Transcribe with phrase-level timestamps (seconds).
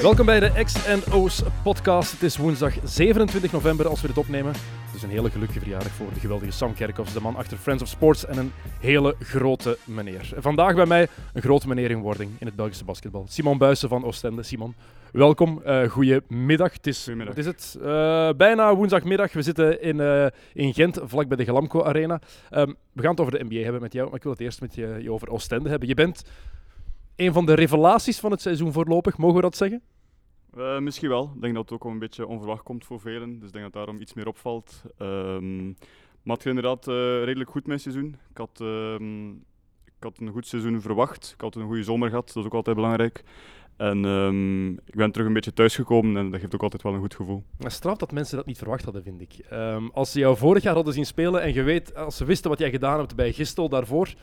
[0.00, 2.12] Welkom bij de X&O's podcast.
[2.12, 4.52] Het is woensdag 27 november als we dit opnemen.
[4.52, 7.82] Het is een hele gelukkige verjaardag voor de geweldige Sam Kerkhoffs, de man achter Friends
[7.82, 10.32] of Sports en een hele grote meneer.
[10.34, 13.26] En vandaag bij mij een grote meneer in wording in het Belgische basketbal.
[13.28, 14.42] Simon Buijsen van Oostende.
[14.42, 14.74] Simon,
[15.12, 15.62] welkom.
[15.66, 16.72] Uh, goedemiddag.
[16.72, 17.34] Het is, Goedemiddag.
[17.34, 17.82] Wat is het?
[17.82, 19.32] Eh, bijna woensdagmiddag.
[19.32, 22.20] We zitten in, eh, in Gent, vlak bij de Glamco Arena.
[22.50, 24.60] Ehm, we gaan het over de NBA hebben met jou, maar ik wil het eerst
[24.60, 25.88] met je, je over Oostende hebben.
[25.88, 26.22] Je bent
[27.16, 29.82] een van de revelaties van het seizoen voorlopig, mogen we dat zeggen?
[30.56, 31.32] Eh, misschien wel.
[31.34, 33.38] Ik denk dat het ook een beetje onverwacht komt voor velen.
[33.38, 34.82] Dus ik denk dat daarom iets meer opvalt.
[34.98, 35.66] Ehm,
[36.22, 36.94] maar het ging inderdaad eh,
[37.24, 38.16] redelijk goed mijn seizoen.
[38.30, 39.30] Ik had, ehm,
[39.84, 41.32] ik had een goed seizoen verwacht.
[41.34, 42.26] Ik had een goede zomer gehad.
[42.26, 43.24] Dat is ook altijd belangrijk.
[43.76, 47.00] En ehm, ik ben terug een beetje thuisgekomen en dat geeft ook altijd wel een
[47.00, 47.42] goed gevoel.
[47.58, 49.52] Maar straf dat mensen dat niet verwacht hadden, vind ik.
[49.92, 52.58] Als ze jou vorig jaar hadden zien spelen en je weet, als ze wisten wat
[52.58, 54.14] jij gedaan hebt bij Gistel daarvoor,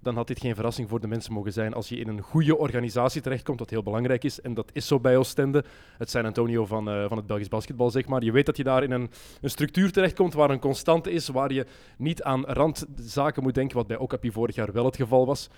[0.00, 1.74] dan had dit geen verrassing voor de mensen mogen zijn.
[1.74, 5.00] Als je in een goede organisatie terechtkomt, wat heel belangrijk is, en dat is zo
[5.00, 5.64] bij Oostende,
[5.98, 8.24] het San Antonio van, eh, van het Belgisch basketbal, zeg maar.
[8.24, 11.52] Je weet dat je daar in een, een structuur terechtkomt waar een constante is, waar
[11.52, 11.66] je
[11.98, 15.50] niet aan randzaken moet denken, wat bij Okapi vorig jaar wel het geval was.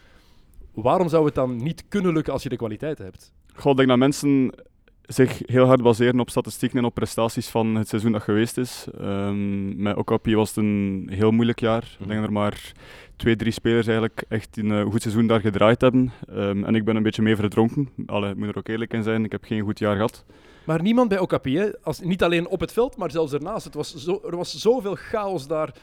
[0.75, 3.32] Waarom zou het dan niet kunnen lukken als je de kwaliteiten hebt?
[3.54, 4.52] Goh, ik denk dat mensen
[5.12, 8.86] zich heel hard baseren op statistieken en op prestaties van het seizoen dat geweest is.
[9.00, 11.97] Ehm met Okapi was het een heel moeilijk jaar.
[11.98, 12.72] Ik denk dat er maar
[13.16, 16.12] twee, drie spelers eigenlijk echt in een goed seizoen daar gedraaid hebben.
[16.28, 17.88] Ehm, en ik ben een beetje mee verdronken.
[18.06, 20.25] Allee, ik moet er ook eerlijk in zijn, ik heb geen goed jaar gehad.
[20.64, 21.70] Maar niemand bij Okapi, hè?
[21.83, 23.64] Als, niet alleen op het veld, maar zelfs daarnaast.
[23.64, 25.75] Het was zo, er was zoveel chaos daar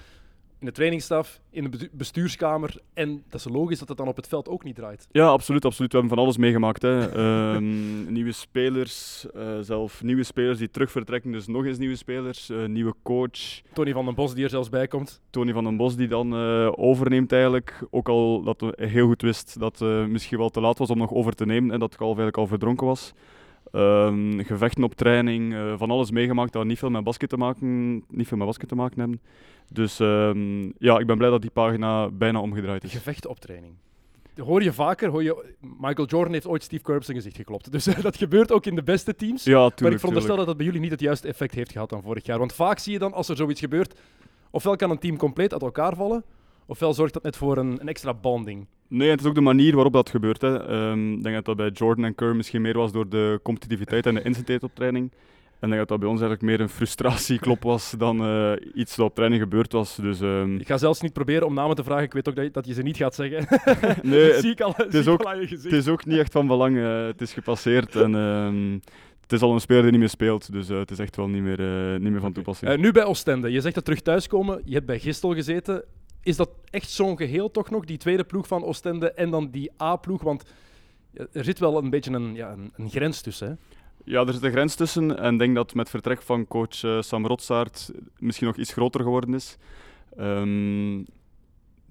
[0.59, 2.75] in de trainingsstaf, in de bestu- bestuurskamer.
[2.93, 5.07] En dat is logisch dat het dan op het veld ook niet draait.
[5.11, 5.91] Ja, absoluut, absoluut.
[5.91, 6.81] We hebben van alles meegemaakt.
[6.81, 6.99] Hè.
[7.11, 12.49] Ehm, nieuwe spelers, eh, zelf nieuwe spelers die terug vertrekken, dus nog eens nieuwe spelers.
[12.49, 15.21] eh, nieuwe coach, Tony van den Bos die er zelfs bij komt.
[15.29, 17.79] Tony van den Bos die dan eh, overneemt eigenlijk.
[17.89, 20.97] Ook al dat we heel goed wist dat het misschien wel te laat was om
[20.97, 23.13] nog over te nemen en dat ik al eigenlijk al verdronken was.
[23.71, 27.93] Ehm, gevechten op training, eh, van alles meegemaakt dat niet veel met basket te maken,
[28.07, 29.21] niet veel met basket te maken hebben.
[29.71, 32.91] Dus ehm, ja, ik ben blij dat die pagina bijna omgedraaid is.
[32.91, 33.73] Gevechten op training.
[34.37, 37.71] Hoor je vaker, hoor je, Michael Jordan heeft ooit Steve Kerr zijn gezicht geklopt.
[37.71, 39.43] Dus eh, dat gebeurt ook in de beste teams.
[39.43, 39.99] Ja, maar ik tuurlijk.
[39.99, 40.37] veronderstel tuurlijk.
[40.37, 42.39] dat dat bij jullie niet het juiste effect heeft gehad dan vorig jaar.
[42.39, 43.99] Want vaak zie je dan, als er zoiets gebeurt,
[44.51, 46.23] ofwel kan een team compleet uit elkaar vallen,
[46.67, 48.67] ofwel zorgt dat net voor een, een extra bonding.
[48.89, 50.41] Nee, het is ook de manier waarop dat gebeurt.
[50.41, 50.67] Hè.
[50.67, 54.05] Ehm, ik denk dat dat bij Jordan en Kerr misschien meer was door de competitiviteit
[54.05, 55.11] en de intensiteit op training.
[55.59, 58.95] En ik denk dat dat bij ons eigenlijk meer een frustratieklop was dan eh, iets
[58.95, 59.95] dat op training gebeurd was.
[59.95, 62.03] Dus ehm, Ik ga zelfs niet proberen om namen te vragen.
[62.03, 63.45] Ik weet ook dat je, dat je ze niet gaat zeggen.
[64.09, 65.63] nee, dat het, zie ik al, is zie ik ook- al aan je gezicht.
[65.75, 66.77] het is ook niet echt van belang.
[66.77, 68.73] eh, het is gepasseerd en ehm,
[69.21, 70.51] het is al een speler die niet meer speelt.
[70.51, 71.59] Dus eh, het is echt wel niet meer,
[71.99, 72.77] niet meer van toepassing.
[72.77, 73.51] Nu bij Oostende.
[73.51, 74.61] Je zegt dat terug thuiskomen.
[74.65, 75.83] Je hebt bij Gistel gezeten.
[76.27, 77.85] Is dat echt zo'n geheel toch nog?
[77.85, 80.21] Die tweede ploeg van Oostende en dan die A-ploeg?
[80.21, 80.43] Want
[81.31, 83.47] er zit wel een beetje een, ja, een, grens tussen.
[83.47, 83.53] Hè?
[84.03, 85.19] Ja, er zit een grens tussen.
[85.19, 89.01] En ik denk dat met vertrek van coach eh, Sam Rotsaert misschien nog iets groter
[89.01, 89.57] geworden is.
[90.17, 91.03] Ehm,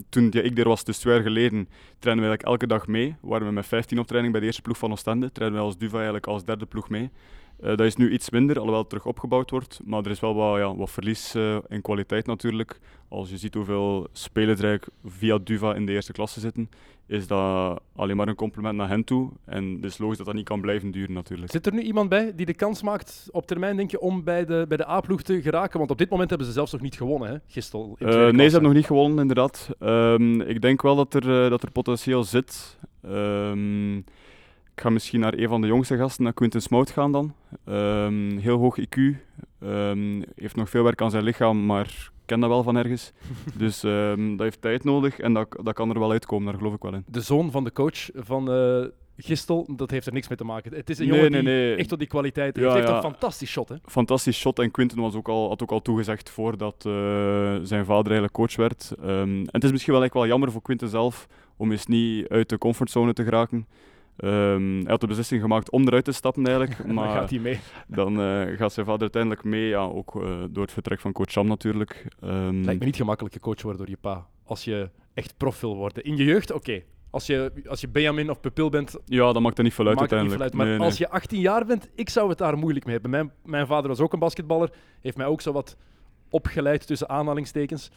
[0.08, 3.16] toen ja, ik er was, dus twee jaar geleden, trainen we eigenlijk elke dag mee.
[3.20, 5.32] Waren we met 15 op training bij de eerste ploeg van Oostende.
[5.32, 7.10] Trainen we als Duva eigenlijk als derde ploeg mee.
[7.60, 9.80] Eh, dat is nu iets minder, alhoewel het terug opgebouwd wordt.
[9.84, 12.80] Maar er is wel wat, ja, wat verlies eh, in kwaliteit natuurlijk.
[13.08, 16.70] Als je ziet hoeveel spelers er eigenlijk via Duva in de eerste klasse zitten,
[17.06, 19.30] is dat alleen maar een compliment naar hen toe.
[19.44, 21.50] En het is logisch dat dat niet kan blijven duren natuurlijk.
[21.50, 24.44] Zit er nu iemand bij die de kans maakt op termijn, denk je, om bij
[24.44, 25.78] de, bij de A-ploeg te geraken?
[25.78, 27.36] Want op dit moment hebben ze zelfs nog niet gewonnen, hè?
[27.46, 27.96] Gistel.
[27.98, 29.68] in Eh, nee, ze hebben nog niet gewonnen, inderdaad.
[29.78, 32.78] Ehm, ik denk wel dat er, dat er potentieel zit.
[33.02, 34.00] Ehm,
[34.76, 37.34] ik ga misschien naar een van de jongste gasten, naar Quinten Smout gaan dan.
[37.64, 39.16] Ehm, heel hoog IQ.
[39.60, 43.12] Ehm, heeft nog veel werk aan zijn lichaam, maar ik ken dat wel van ergens.
[43.58, 46.74] dus ehm, dat heeft tijd nodig en dat, dat kan er wel uitkomen, daar geloof
[46.74, 47.04] ik wel in.
[47.06, 48.84] De zoon van de coach van eh,
[49.16, 50.74] Gistel, dat heeft er niks mee te maken.
[50.74, 51.76] Het is een Nee, jongen nee, die nee.
[51.76, 52.68] echt tot die kwaliteit heeft.
[52.68, 52.96] Hij heeft ja.
[52.96, 53.76] een fantastisch shot, hè?
[53.84, 56.92] Fantastisch shot en Quinten was ook al, had ook al toegezegd voordat eh,
[57.62, 58.94] zijn vader eigenlijk coach werd.
[59.02, 62.48] En het is misschien wel, eigenlijk wel jammer voor Quinten zelf om eens niet uit
[62.48, 63.66] de comfortzone te geraken.
[64.16, 67.30] Ehm, hij had de beslissing gemaakt om eruit te stappen eigenlijk, En dan maar gaat
[67.30, 67.58] hij mee.
[67.88, 71.30] dan eh, gaat zijn vader uiteindelijk mee, ja, ook eh, door het vertrek van coach
[71.30, 72.06] Sam natuurlijk.
[72.20, 74.26] Ehm, Lijkt me niet gemakkelijk gecoacht worden door je pa.
[74.44, 76.04] Als je echt prof wil worden.
[76.04, 76.82] In je jeugd, oké.
[77.10, 79.92] Als je, als je Benjamin of Pupil bent, ja, dat maakt er niet veel uit
[79.98, 80.42] veel uiteindelijk.
[80.42, 80.52] uit.
[80.54, 80.86] Maar Nee, nee.
[80.86, 83.10] als je 18 jaar bent, ik zou het daar moeilijk mee hebben.
[83.10, 84.70] Mijn, mijn vader was ook een basketballer.
[85.00, 85.76] Heeft mij ook zo wat
[86.30, 87.90] opgeleid tussen aanhalingstekens.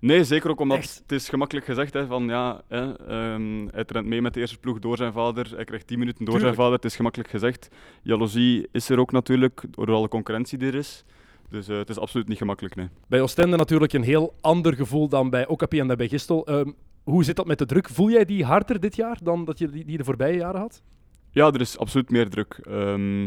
[0.00, 0.98] Nee, zeker ook omdat Echt?
[1.02, 4.58] het is gemakkelijk gezegd hè, van ja, hè, ehm, hij traint mee met de eerste
[4.58, 6.54] ploeg door zijn vader, hij krijgt 10 minuten door Tuurlijk.
[6.54, 6.76] zijn vader.
[6.82, 7.68] Het is gemakkelijk gezegd.
[8.02, 11.04] Jaloezie is er ook natuurlijk, door alle concurrentie die er is.
[11.48, 12.88] Dus eh, het is absoluut niet gemakkelijk, nee.
[13.06, 16.46] Bij Oostende natuurlijk een heel ander gevoel dan bij Okapi en dan bij Gistel.
[16.46, 16.70] Ehm,
[17.02, 17.88] hoe zit dat met de druk?
[17.88, 20.82] Voel jij die harder dit jaar dan dat je die, die de voorbije jaren had?
[21.30, 22.60] Ja, er is absoluut meer druk.
[22.62, 23.26] Ehm,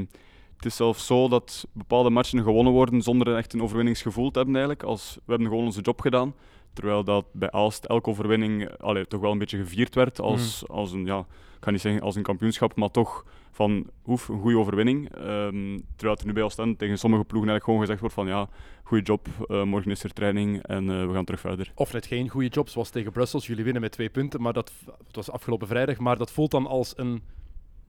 [0.55, 4.55] het is zelfs zo dat bepaalde matchen gewonnen worden zonder echt een overwinningsgevoel te hebben
[4.55, 4.85] eigenlijk.
[4.85, 6.33] Als, we hebben gewoon onze job gedaan.
[6.73, 10.91] Terwijl dat bij Aalst elke overwinning allee, toch wel een beetje gevierd werd als, als
[10.91, 11.19] een, ja,
[11.57, 15.09] ik ga niet zeggen als een kampioenschap, maar toch van oef, een goede overwinning.
[15.15, 18.49] Ehm, terwijl er nu bij Oostende tegen sommige ploegen eigenlijk gewoon gezegd wordt van ja,
[18.83, 21.71] goede job, eh, morgen is er training en eh, we gaan terug verder.
[21.75, 23.47] Of net geen goede job, zoals tegen Brussels.
[23.47, 24.71] Jullie winnen met twee punten, maar dat
[25.07, 25.97] het was afgelopen vrijdag.
[25.97, 27.23] Maar dat voelt dan als een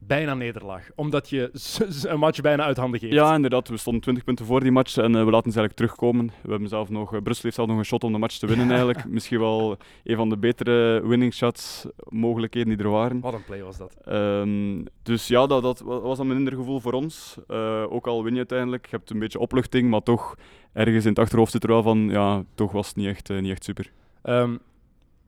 [0.07, 0.89] bijna nederlaag.
[0.95, 1.51] Omdat je
[2.09, 3.13] een match bijna uit handen geeft.
[3.13, 3.69] Ja, inderdaad.
[3.69, 6.27] We stonden 20 punten voor die match en eh, we laten ze eigenlijk terugkomen.
[6.43, 8.47] We hebben zelf nog, eh, Brussel heeft zelf nog een shot om de match te
[8.47, 9.05] winnen eigenlijk.
[9.09, 13.21] Misschien wel een van de betere winning shots mogelijkheden die er waren.
[13.21, 13.97] Wat een play was dat.
[14.05, 17.37] Ehm, dus ja, dat, dat wa- was een minder gevoel voor ons.
[17.49, 20.35] Eh, ook al win je uiteindelijk, je hebt een beetje opluchting, maar toch
[20.73, 23.51] ergens in het achterhoofd zit er wel van, ja, toch was het niet echt, niet
[23.51, 23.93] echt super.
[24.23, 24.57] Ehm,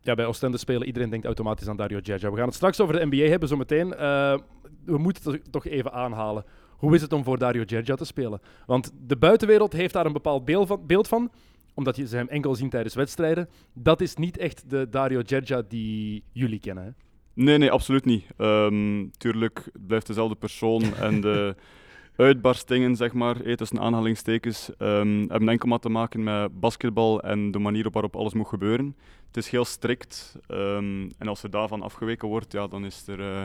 [0.05, 2.31] ja, bij Oostende spelen, iedereen denkt automatisch aan Dario Djadja.
[2.31, 3.95] We gaan het straks over de NBA hebben, zometeen.
[3.95, 4.37] Eh
[4.85, 6.45] we moeten het toch even aanhalen.
[6.71, 8.41] Hoe is het om voor Dario Djadja te spelen?
[8.67, 11.31] Want de buitenwereld heeft daar een bepaald beeld van, beeld van
[11.75, 13.49] omdat je ze hem enkel zien tijdens wedstrijden.
[13.73, 16.85] Dat is niet echt de Dario Djadja die jullie kennen.
[16.85, 16.91] Hè?
[17.35, 18.27] Nee, nee, absoluut niet.
[18.37, 21.55] Ehm, tuurlijk, het blijft dezelfde persoon en de
[22.17, 27.51] uitbarstingen, zeg maar, eh, tussen aanhalingstekens, ehm, hebben enkel maar te maken met basketbal en
[27.51, 28.97] de manier waarop alles moet gebeuren.
[29.27, 33.21] Het is heel strikt ehm, en als er daarvan afgeweken wordt, ja, dan, is er,
[33.21, 33.43] eh,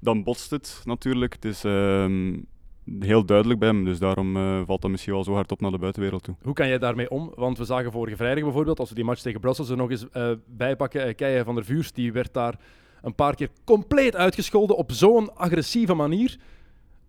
[0.00, 1.32] dan botst het natuurlijk.
[1.32, 2.36] Het is ehm,
[2.98, 5.70] heel duidelijk bij hem, dus daarom eh, valt dat misschien wel zo hard op naar
[5.70, 6.34] de buitenwereld toe.
[6.42, 7.32] Hoe kan jij daarmee om?
[7.34, 10.10] Want we zagen vorige vrijdag bijvoorbeeld, als we die match tegen Brussels er nog eens
[10.10, 12.58] eh bijpakken, uh, Keijer van der Vuurs, die werd daar
[13.02, 16.38] een paar keer compleet uitgescholden op zo'n agressieve manier.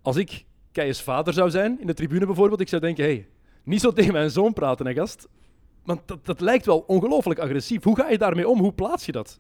[0.02, 3.28] Als ik Keijes vader zou zijn, in de tribune bijvoorbeeld, ik zou denken, hey,
[3.64, 5.28] niet zo tegen mijn zoon praten, hè gast.
[5.84, 7.84] Want dat, dat lijkt wel ongelooflijk agressief.
[7.84, 8.60] Hoe ga je daarmee om?
[8.60, 9.38] Hoe plaats je dat?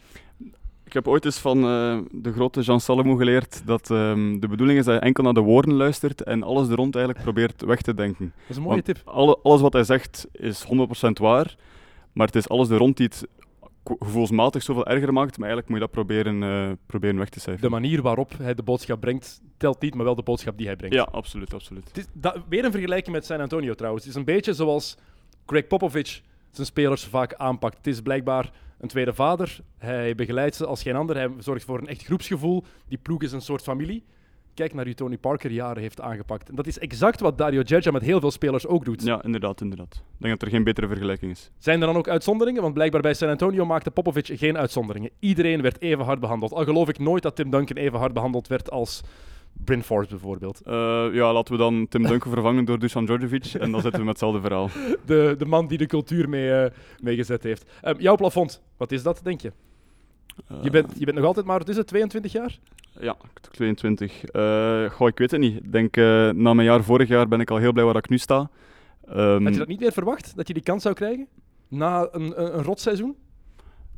[0.86, 4.80] Ik heb ooit eens van eh, de grote Jean Salomon geleerd dat ehm, de bedoeling
[4.80, 7.82] is dat je enkel naar de woorden luistert en alles er rond eigenlijk probeert weg
[7.82, 8.26] te denken.
[8.36, 9.02] Dat is een mooie Want tip.
[9.06, 10.68] alle- alles wat hij zegt is 100%
[11.20, 11.56] waar,
[12.14, 13.28] maar het is alles er rond die het
[14.00, 17.40] gevoelsmatig zoveel erger maakt, maar eigenlijk moet je dat proberen, eh, proberen weg te De
[17.40, 17.72] cijferen.
[17.72, 20.96] manier waarop hij de boodschap brengt, telt niet, maar wel de boodschap die hij brengt.
[20.96, 21.88] Ja, absoluut, absoluut.
[21.88, 24.04] Het is da- weer een vergelijking met San Antonio trouwens.
[24.06, 24.98] Het is een beetje zoals
[25.46, 26.22] Greg Popovich
[26.52, 27.78] zijn spelers vaak aanpakt.
[27.78, 29.60] Het is blijkbaar een tweede vader.
[29.78, 31.16] Hij begeleidt ze als geen ander.
[31.16, 32.64] Hij zorgt voor een echt groepsgevoel.
[32.88, 34.04] Die ploeg is een soort familie.
[34.56, 36.50] Kijk naar hoe Tony Parker jaren heeft aangepakt.
[36.50, 39.04] En dat is exact wat Dario Djadja met heel veel spelers ook doet.
[39.04, 39.94] Ja, inderdaad, inderdaad.
[39.94, 41.52] Ik denk dat er geen betere vergelijking is.
[41.58, 42.62] Zijn er dan ook uitzonderingen?
[42.62, 45.10] Want blijkbaar bij San Antonio maakte Popovich geen uitzonderingen.
[45.20, 46.54] Iedereen werd even hard behandeld.
[46.54, 49.04] Al geloof ik nooit dat Tim Duncan even hard behandeld werd als
[49.64, 50.62] Bryn Forbes bijvoorbeeld.
[50.62, 50.74] Eh,
[51.12, 54.20] ja, laten we dan Tim Duncan vervangen door Dusan Djordjevic en dan zitten we met
[54.20, 54.70] hetzelfde verhaal.
[55.06, 57.72] De, de man die de cultuur mee, eh, meegezet heeft.
[57.82, 59.52] Ehm, jouw plafond, wat is dat, denk je?
[60.62, 62.60] Je bent, je bent nog altijd maar, het, 22 jaar?
[63.00, 63.16] Ja,
[63.52, 64.24] 22.
[64.24, 65.58] Eh goh, ik weet het niet.
[65.58, 68.10] Ik denk, eh, na mijn jaar vorig jaar ben ik al heel blij waar ik
[68.10, 68.50] nu sta.
[69.08, 71.28] Ehm, Had je dat niet meer verwacht, dat je die kans zou krijgen?
[71.68, 73.16] Na een, een, een rotseizoen?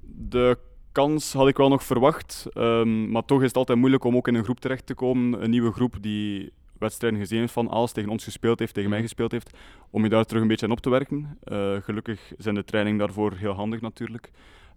[0.02, 0.58] De
[0.92, 4.28] kans had ik wel nog verwacht, ehm, maar toch is het altijd moeilijk om ook
[4.28, 5.44] in een groep terecht te komen.
[5.44, 9.02] Een nieuwe groep die wedstrijden gezien heeft van Aals, tegen ons gespeeld heeft, tegen mij
[9.02, 9.58] gespeeld heeft,
[9.90, 11.38] om je daar terug een beetje aan op te werken.
[11.44, 14.32] Eh, gelukkig zijn de training daarvoor heel handig natuurlijk.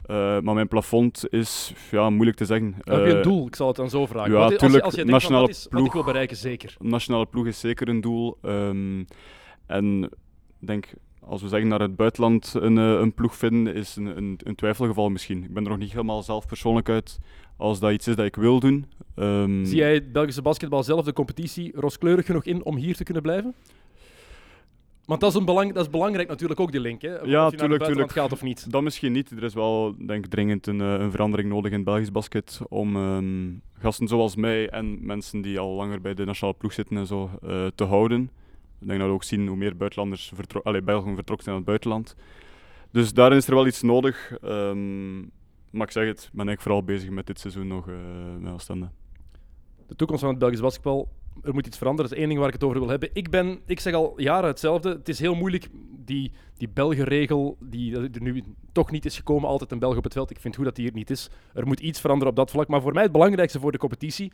[0.07, 2.75] Eh, maar mijn plafond is ja, moeilijk te zeggen.
[2.77, 3.47] Heb je een Eh, doel?
[3.47, 4.33] Ik zal het dan zo vragen.
[4.33, 6.05] ja, Wat als, je, als je denkt van, nationale dat is wat ik wil ploeg.
[6.05, 6.77] bereiken, zeker.
[6.79, 8.39] Een nationale ploeg is zeker een doel.
[8.43, 9.05] Ehm,
[9.67, 10.09] en
[10.59, 10.87] denk,
[11.21, 14.55] als we zeggen naar het buitenland een, eh, een ploeg vinden, is een, een, een
[14.55, 15.45] twijfelgeval misschien.
[15.45, 17.19] Ik ben er nog niet helemaal zelf persoonlijk uit
[17.57, 18.87] als dat iets is dat ik wil doen.
[19.15, 23.05] Ehm, Zie jij het Belgische basketbal zelf, de competitie, rooskleurig genoeg in om hier te
[23.05, 23.55] kunnen blijven?
[25.11, 27.03] Want dat is, een belang, dat is belangrijk natuurlijk ook, die link.
[27.03, 27.15] Hè?
[27.15, 28.13] Of je naar het tuurlijk, buitenland tuurlijk.
[28.13, 28.71] gaat of niet.
[28.71, 29.31] Dat misschien niet.
[29.31, 32.61] Er is wel denk ik, dringend een, eh, een verandering nodig in het Belgisch basket
[32.69, 36.97] om ehm, gasten zoals mij en mensen die al langer bij de nationale ploeg zitten
[36.97, 38.31] en zo eh, te houden.
[38.81, 41.75] Ik denk dat we ook zien hoe meer buitenlanders vertro- allee, Belgen vertrokken zijn naar
[41.75, 42.17] het buitenland.
[42.91, 44.33] Dus daarin is er wel iets nodig.
[44.43, 45.19] ehm,
[45.71, 47.95] maar ik zeg het, ik ben eigenlijk vooral bezig met dit seizoen nog eh
[48.39, 48.89] met Oostende.
[49.87, 51.09] De toekomst van het Belgisch basketbal,
[51.43, 52.11] er moet iets veranderen.
[52.11, 53.11] Dat is één ding waar ik het over wil hebben.
[53.13, 54.89] Ik, ben, ik zeg al jaren hetzelfde.
[54.89, 55.69] Het is heel moeilijk,
[56.05, 60.13] die, die Belgenregel, die er nu toch niet is gekomen, altijd een Belg op het
[60.13, 60.31] veld.
[60.31, 61.31] Ik vind goed dat die hier niet is.
[61.55, 62.69] Er moet iets veranderen op dat vlak.
[62.69, 64.33] Maar voor mij het belangrijkste voor de competitie,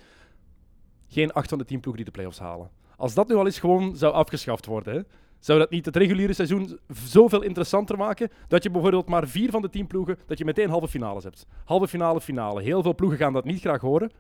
[1.09, 2.71] geen 8 van de 10 ploegen die de play-offs halen.
[2.97, 5.01] Als dat nu al eens gewoon zou afgeschaft worden, hè,
[5.39, 9.63] Zou dat niet het reguliere seizoen zoveel interessanter maken dat je bijvoorbeeld maar vier van
[9.63, 11.47] de tien ploegen, dat je meteen halve finales hebt?
[11.65, 12.63] Halve finale, finale.
[12.63, 14.11] Heel veel ploegen gaan dat niet graag horen,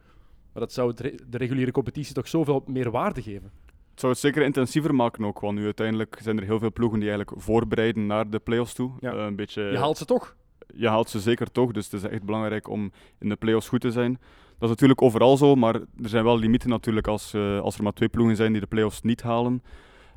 [0.56, 3.50] maar dat zou re- de reguliere competitie toch zoveel meer waarde geven.
[3.90, 6.98] Het zou het zeker intensiever maken ook, want nu uiteindelijk zijn er heel veel ploegen
[7.00, 8.90] die eigenlijk voorbereiden naar de play-offs toe.
[9.00, 9.12] Ja.
[9.12, 10.36] Eh, een beetje, Je haalt ze toch?
[10.75, 13.80] je haalt ze zeker toch, dus het is echt belangrijk om in de play-offs goed
[13.80, 14.12] te zijn.
[14.58, 17.06] Dat is natuurlijk overal zo, maar er zijn wel limieten natuurlijk.
[17.06, 19.62] Als, eh, als er maar twee ploegen zijn die de play-offs niet halen,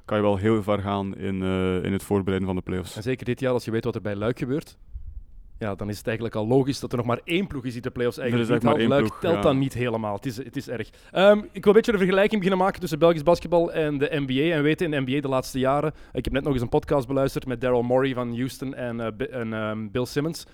[0.05, 2.95] kan je wel heel ver gaan in, eh, in het voorbereiden van de play-offs.
[2.95, 4.77] En zeker dit jaar, als je weet wat er bij Luik gebeurt,
[5.59, 7.81] ja, dan is het eigenlijk al logisch dat er nog maar één ploeg is die
[7.81, 8.87] de play-offs eigenlijk is niet haalt.
[8.87, 9.41] Luik ploeg, telt ja.
[9.41, 10.15] dan niet helemaal.
[10.15, 10.89] Het is, het is erg.
[11.11, 14.53] Ehm, ik wil een beetje een vergelijking beginnen maken tussen Belgisch basketbal en de NBA.
[14.53, 16.69] En we weten in de NBA de laatste jaren, ik heb net nog eens een
[16.69, 20.45] podcast beluisterd met Daryl Morey van Houston en, eh, en ehm, Bill Simmons,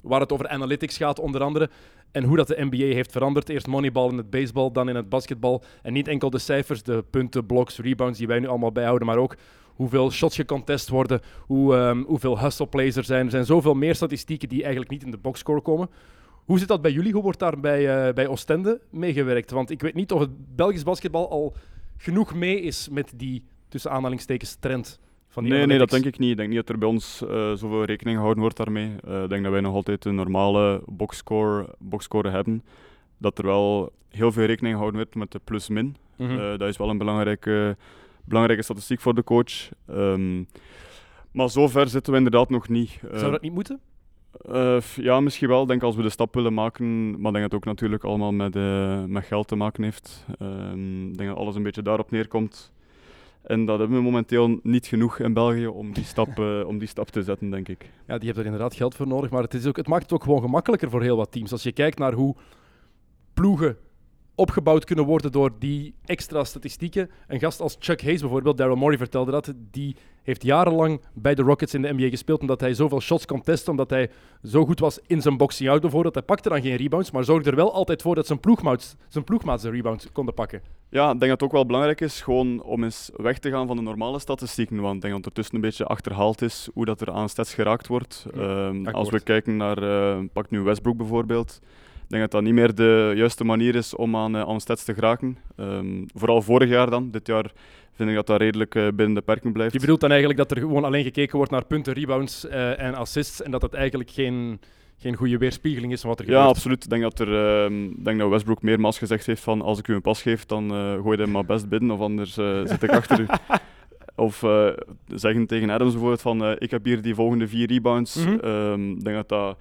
[0.00, 1.70] waar het over analytics gaat onder andere.
[2.12, 3.48] En hoe dat de NBA heeft veranderd.
[3.48, 5.62] Eerst moneyball in het baseball, dan in het basketbal.
[5.82, 9.18] En niet enkel de cijfers, de punten, blocks, rebounds die wij nu allemaal bijhouden, maar
[9.18, 9.36] ook
[9.74, 13.24] hoeveel shots gecontest worden, hoe, ehm, hoeveel hustle plays er zijn.
[13.24, 15.88] Er zijn zoveel meer statistieken die eigenlijk niet in de boxscore komen.
[16.44, 17.12] Hoe zit dat bij jullie?
[17.12, 19.50] Hoe wordt daar bij, eh, bij Oostende meegewerkt?
[19.50, 21.54] Want ik weet niet of het Belgisch basketbal al
[21.96, 26.18] genoeg mee is met die, tussen aanhalingstekens, trend van die Nee, nee, dat denk ik
[26.18, 26.30] niet.
[26.30, 28.92] Ik denk niet dat er bij ons eh, zoveel rekening gehouden wordt daarmee.
[29.06, 32.62] Eh, ik denk dat wij nog altijd een normale boxscore, boxscore hebben.
[33.18, 35.96] Dat er wel heel veel rekening gehouden wordt met de plus-min.
[36.16, 36.58] Mhm.
[36.58, 37.76] Dat is wel een belangrijke,
[38.24, 39.68] belangrijke statistiek voor de coach.
[39.86, 40.42] Ehm,
[41.32, 43.00] maar zover zitten we inderdaad nog niet.
[43.10, 43.80] Eh, Zou dat niet moeten?
[44.50, 45.62] eh, ja, misschien wel.
[45.62, 47.10] Ik denk als we de stap willen maken.
[47.10, 50.26] Maar ik denk dat het ook natuurlijk allemaal met, eh, met geld te maken heeft.
[50.38, 52.72] Ehm, ik denk dat alles een beetje daarop neerkomt.
[53.42, 56.88] En dat hebben we momenteel niet genoeg in België om die stap, eh, om die
[56.88, 57.90] stap te zetten, denk ik.
[58.06, 59.30] Ja, die hebben er inderdaad geld voor nodig.
[59.30, 61.52] Maar het, is ook, het maakt het ook gewoon gemakkelijker voor heel wat teams.
[61.52, 62.34] Als je kijkt naar hoe
[63.34, 63.76] ploegen
[64.34, 67.10] opgebouwd kunnen worden door die extra statistieken.
[67.26, 71.42] Een gast als Chuck Hayes bijvoorbeeld, Daryl Morey vertelde dat, die heeft jarenlang bij de
[71.42, 74.10] Rockets in de NBA gespeeld omdat hij zoveel shots kon testen, omdat hij
[74.42, 76.14] zo goed was in zijn boxing out bijvoorbeeld.
[76.14, 79.24] Hij pakte dan geen rebounds, maar zorgde er wel altijd voor dat zijn ploegmaats, zijn
[79.24, 80.62] ploegmaats de rebounds konden pakken.
[80.88, 83.66] Ja, ik denk dat het ook wel belangrijk is gewoon om eens weg te gaan
[83.66, 84.80] van de normale statistieken.
[84.80, 87.86] Want ik denk dat ondertussen een beetje achterhaald is hoe dat er aan stats geraakt
[87.86, 88.26] wordt.
[88.34, 91.60] Ja, Ehm, als we kijken naar, eh, pak nu Westbrook bijvoorbeeld.
[92.14, 94.84] Ik denk dat dat niet meer de juiste manier is om aan, eh, aan stats
[94.84, 95.36] te geraken.
[95.56, 97.10] Ehm, vooral vorig jaar dan.
[97.10, 97.52] Dit jaar
[97.92, 99.72] vind ik dat dat redelijk eh, binnen de perken blijft.
[99.72, 102.94] Je bedoelt dan eigenlijk dat er gewoon alleen gekeken wordt naar punten, rebounds eh, en
[102.94, 104.60] assists en dat dat eigenlijk geen,
[104.98, 106.54] geen goede weerspiegeling is van wat er Ja, gebeurt.
[106.56, 106.84] absoluut.
[106.84, 109.94] Ik denk dat, er, ehm, denk dat Westbrook meermaals gezegd heeft van als ik u
[109.94, 112.90] een pas geef, dan eh gooi je hem maar best binnen of anders zit ik
[112.90, 113.26] achter u.
[114.16, 114.68] Of eh,
[115.06, 118.16] zeggen tegen Adams bijvoorbeeld van eh, ik heb hier die volgende vier rebounds.
[118.16, 118.38] Mhm.
[118.38, 119.58] Ehm, Ik denk dat dat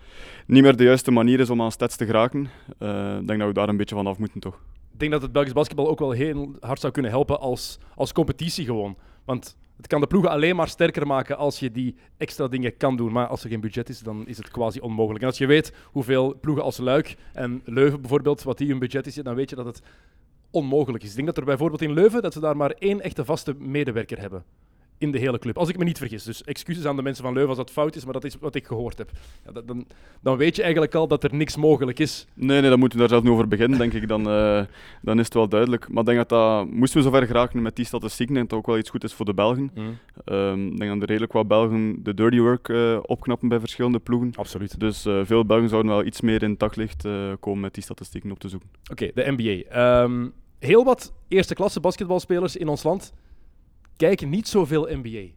[0.48, 2.50] niet meer de juiste manier is om aan stats te geraken.
[2.77, 4.60] Eh, Ik denk dat we daar een beetje van af moeten toch.
[4.93, 8.12] Ik denk dat het Belgisch basketbal ook wel heel hard zou kunnen helpen als, als
[8.13, 8.98] competitie gewoon.
[9.25, 12.95] Want het kan de ploegen alleen maar sterker maken als je die extra dingen kan
[12.98, 13.12] doen.
[13.12, 15.22] Maar als er geen budget is, dan is het quasi onmogelijk.
[15.22, 19.07] En als je weet hoeveel ploegen als Luik en Leuven bijvoorbeeld, wat die hun budget
[19.07, 19.81] is, dan weet je dat het
[20.53, 21.10] onmogelijk is.
[21.10, 24.19] Ik denk dat er bijvoorbeeld in Leuven, dat ze daar maar één echte vaste medewerker
[24.19, 24.43] hebben.
[24.98, 25.57] In de hele club.
[25.57, 26.24] Als ik me niet vergis.
[26.24, 28.55] Dus excuses aan de mensen van Leuven als dat fout is, maar dat is wat
[28.55, 29.12] ik gehoord heb.
[29.45, 29.86] Ja, dat- dan,
[30.22, 32.27] dan weet je eigenlijk al dat er niks mogelijk is.
[32.33, 34.07] Nee, nee, dan moeten we daar zelf niet over beginnen, denk ik.
[34.07, 34.62] Dan, eh,
[35.01, 35.89] dan is het wel duidelijk.
[35.89, 38.65] Maar ik denk dat dat, moesten we zover geraken met die statistieken, denk dat ook
[38.65, 39.72] wel iets goed is voor de Belgen.
[40.25, 44.00] Ehm, ik denk dat er redelijk wat Belgen de dirty work eh, opknappen bij verschillende
[44.00, 44.31] ploegen.
[44.36, 44.79] Absoluut.
[44.79, 47.07] Dus eh, veel Belgen zouden wel iets meer in het daglicht
[47.39, 48.69] komen met die statistieken op te zoeken.
[48.91, 49.69] Oké, de NBA.
[49.69, 50.25] Ehm,
[50.65, 53.13] heel wat eerste klasse basketbalspelers in ons land
[53.98, 55.32] kijken niet zoveel NBA.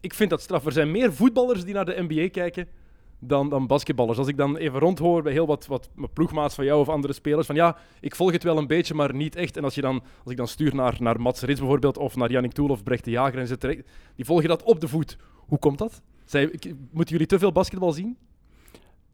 [0.00, 0.66] Ik vind dat straf.
[0.66, 2.68] Er zijn meer voetballers die naar de NBA kijken
[3.18, 4.18] dan, dan basketballers.
[4.18, 7.46] Als ik dan even rondhoor bij heel wat, wat ploegmaats van jou of andere spelers,
[7.46, 9.56] van ja, ik volg het wel een beetje, maar niet echt.
[9.56, 12.30] En als, je dan, als ik dan stuur naar, naar Mats Rits bijvoorbeeld, of naar
[12.30, 13.84] Yannick Toel of Brecht de Jager, en ze
[14.14, 15.16] die volgen dat op de voet.
[15.36, 16.02] Hoe komt dat?
[16.24, 16.52] Zij,
[16.90, 18.16] moeten jullie te veel basketbal zien?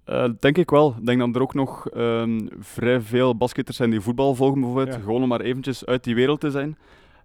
[0.08, 0.94] Eh, denk ik wel.
[0.98, 4.96] Ik denk dat er ook nog ehm, vrij veel basketters zijn die voetbal volgen, bijvoorbeeld.
[4.96, 5.02] Ja.
[5.02, 6.78] Gewoon om maar eventjes uit die wereld te zijn.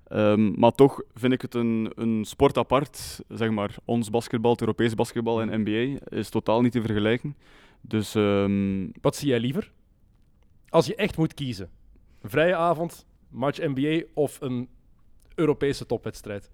[0.08, 3.22] Ehm, maar toch vind ik het een, een sport apart.
[3.30, 7.36] Zeg maar, ons basketbal, het Europees basketbal en NBA is totaal niet te vergelijken.
[7.82, 9.72] Dus ehm, Wat zie jij liever?
[10.70, 11.70] Als je echt moet kiezen.
[12.22, 14.70] Een vrije avond, match NBA of een
[15.36, 16.52] Europese topwedstrijd?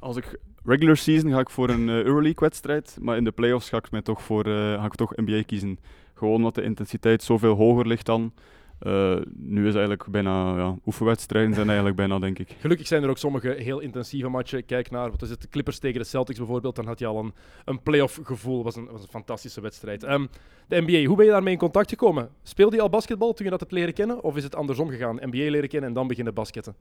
[0.00, 3.76] als ik regular season ga ik voor een eh, Euroleague-wedstrijd, maar in de playoffs ga
[3.76, 5.78] ik, mij toch voor, eh, ga ik toch NBA kiezen.
[6.14, 8.32] Gewoon omdat de intensiteit zoveel hoger ligt dan.
[8.80, 12.56] Eh, nu is eigenlijk bijna, ja, oefenwedstrijden zijn eigenlijk bijna, denk ik.
[12.60, 14.64] Gelukkig zijn er ook sommige heel intensieve matchen.
[14.64, 16.76] Kijk naar, wat is het, de Clippers tegen de Celtics bijvoorbeeld.
[16.76, 17.32] Dan had je al een,
[17.64, 18.62] een playoff gevoel.
[18.62, 20.02] was een, was een fantastische wedstrijd.
[20.02, 20.26] Ehm,
[20.68, 22.30] de NBA, hoe ben je daarmee in contact gekomen?
[22.42, 24.22] Speelde je al basketbal toen je dat hebt leren kennen?
[24.22, 25.18] Of is het andersom gegaan?
[25.20, 26.74] NBA leren kennen en dan beginnen basketten?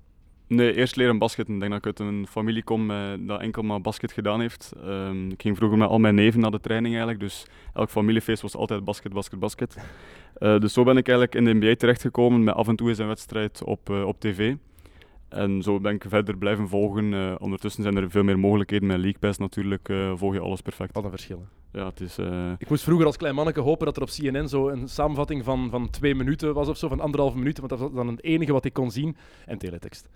[0.50, 1.54] Nee, eerst leren basketten.
[1.54, 4.74] Ik denk dat ik uit een familie kom eh, dat enkel maar basket gedaan heeft.
[4.84, 8.42] Ehm, ik ging vroeger met al mijn neven naar de training eigenlijk, dus elk familiefeest
[8.42, 9.78] was altijd basket, basket, basket.
[10.34, 12.98] Eh, dus zo ben ik eigenlijk in de NBA terechtgekomen met af en toe eens
[12.98, 14.56] een wedstrijd op, eh, op tv.
[15.28, 17.40] En zo ben ik verder blijven volgen.
[17.42, 20.96] Ondertussen zijn er veel meer mogelijkheden met League Pass natuurlijk, volg je alles perfect.
[20.96, 21.46] Wat een verschil.
[21.72, 22.18] Ja, het is...
[22.58, 25.70] Ik moest vroeger als klein manneke hopen dat er op CNN zo een samenvatting van,
[25.70, 28.52] van twee minuten was of zo, van anderhalve minuut, want dat was dan het enige
[28.52, 29.16] wat ik kon zien.
[29.46, 30.10] En teletext.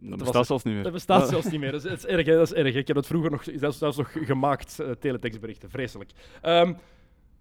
[0.00, 0.82] Dat bestaat zelfs niet meer.
[0.82, 1.26] Dat bestaat Ja.
[1.28, 1.72] zelfs niet meer.
[1.72, 2.34] Dat is, dat is erg, hè?
[2.34, 2.74] dat is erg.
[2.74, 5.70] Ik heb dat vroeger nog, zelfs, zelfs nog gemaakt, eh, teletextberichten.
[5.70, 6.10] Vreselijk.
[6.42, 6.72] Ehm,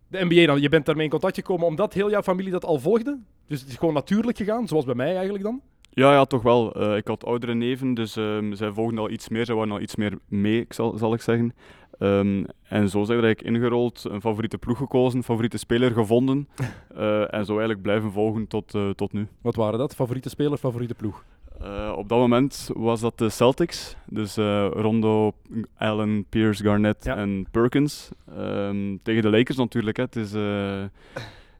[0.07, 2.79] de NBA dan, je bent daarmee in contact gekomen omdat heel jouw familie dat al
[2.79, 3.19] volgde?
[3.47, 5.61] Dus het is gewoon natuurlijk gegaan, zoals bij mij eigenlijk dan?
[5.89, 6.73] Ja, ja, toch wel.
[6.73, 9.45] Eh, ik had oudere neven, dus ehm, zij volgden al iets meer.
[9.45, 11.53] Zij waren al iets meer mee, ik zal, zal ik zeggen.
[11.99, 16.47] Ehm, en zo zijn we eigenlijk ingerold, een favoriete ploeg gekozen, favoriete speler gevonden.
[16.95, 19.27] eh, en zo eigenlijk blijven volgen tot, eh, tot nu.
[19.41, 19.95] Wat waren dat?
[19.95, 21.23] Favoriete speler, favoriete ploeg?
[21.61, 23.95] Eh, op dat moment was dat de Celtics.
[24.05, 24.35] Dus
[24.71, 25.31] Rondo,
[25.77, 27.15] Allen, Pierce, Garnett Ja.
[27.15, 28.09] en Perkins.
[28.35, 29.97] Ehm, tegen de Lakers natuurlijk.
[29.97, 30.03] Hè.
[30.03, 30.33] Het is,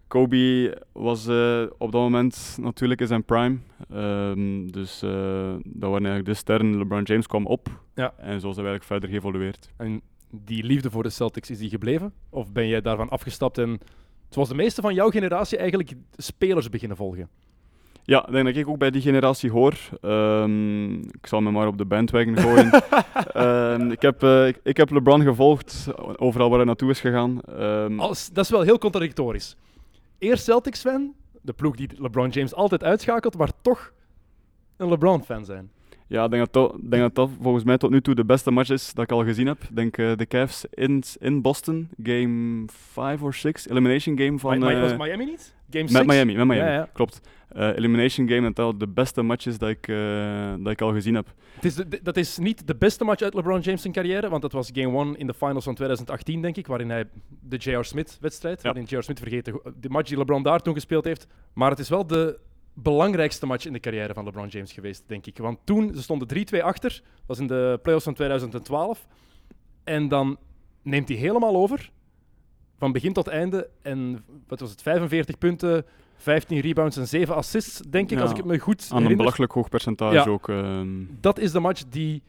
[0.08, 1.28] Kobe was
[1.78, 3.58] op dat moment natuurlijk in zijn prime.
[3.90, 6.78] Ehm, dus dat waren eigenlijk de sterren.
[6.78, 7.68] LeBron James kwam op.
[7.96, 8.14] Ja.
[8.18, 9.74] En zo zijn we eigenlijk verder geëvolueerd.
[9.78, 12.14] En die liefde voor de Celtics, is die gebleven?
[12.30, 13.80] Of ben jij daarvan afgestapt en,
[14.30, 17.30] zoals de meeste van jouw generatie, eigenlijk spelers beginnen volgen?
[18.04, 19.74] Ja, ik denk dat ik ook bij die generatie hoor.
[20.02, 22.72] Ehm, ik zal me maar op de bandwagon gooien.
[23.34, 27.42] Ehm, ik, heb, eh, ik, ik heb LeBron gevolgd, overal waar hij naartoe is gegaan.
[27.42, 29.56] Ehm, Als, dat is wel heel contradictorisch.
[30.18, 33.94] Eerst Celtics-fan, de ploeg die LeBron James altijd uitschakelt, maar toch
[34.78, 35.72] een LeBron-fan zijn.
[36.10, 38.52] Ja, ik denk dat, dat, denk dat dat volgens mij tot nu toe de beste
[38.52, 39.64] match is dat ik al gezien heb.
[39.64, 44.60] Ik denk eh, de Cavs in, in Boston, game 5 of 6, elimination game van...
[44.60, 45.56] Mi- eh, was Miami niet?
[45.70, 46.06] Game met 6?
[46.06, 46.90] Miami, met Miami, Ja, ja.
[46.94, 47.22] klopt.
[47.50, 49.88] Eh, elimination game, dat dat de beste match is dat ik,
[50.64, 51.28] dat ik al gezien heb.
[51.56, 54.42] Het is de- dat is niet de beste match uit LeBron James' zijn carrière, want
[54.42, 57.06] dat was Game 1 in de finals van 2018, denk ik, waarin hij
[57.42, 57.84] de J.R.
[57.84, 58.72] Smith-wedstrijd, Ja.
[58.74, 59.02] waarin J.R.
[59.04, 61.28] Smith vergeten de match die LeBron daar toen gespeeld heeft.
[61.54, 62.40] Maar het is wel de
[62.84, 65.38] belangrijkste match in de carrière van LeBron James geweest, denk ik.
[65.38, 69.08] Want toen, ze stonden 3-2 achter, dat was in de playoffs van 2012.
[69.84, 70.38] En dan
[70.82, 71.92] neemt hij helemaal over,
[72.78, 73.70] van begin tot einde.
[73.82, 75.86] En wat was het, 45 punten,
[76.18, 78.94] 15 rebounds en 7 assists, denk ik, Ja, als ik het me goed Aan een
[78.94, 79.18] herinner.
[79.18, 80.26] belachelijk hoog percentage Ja.
[80.26, 80.50] ook.
[80.50, 80.88] ehm.
[81.22, 82.22] dat is de match die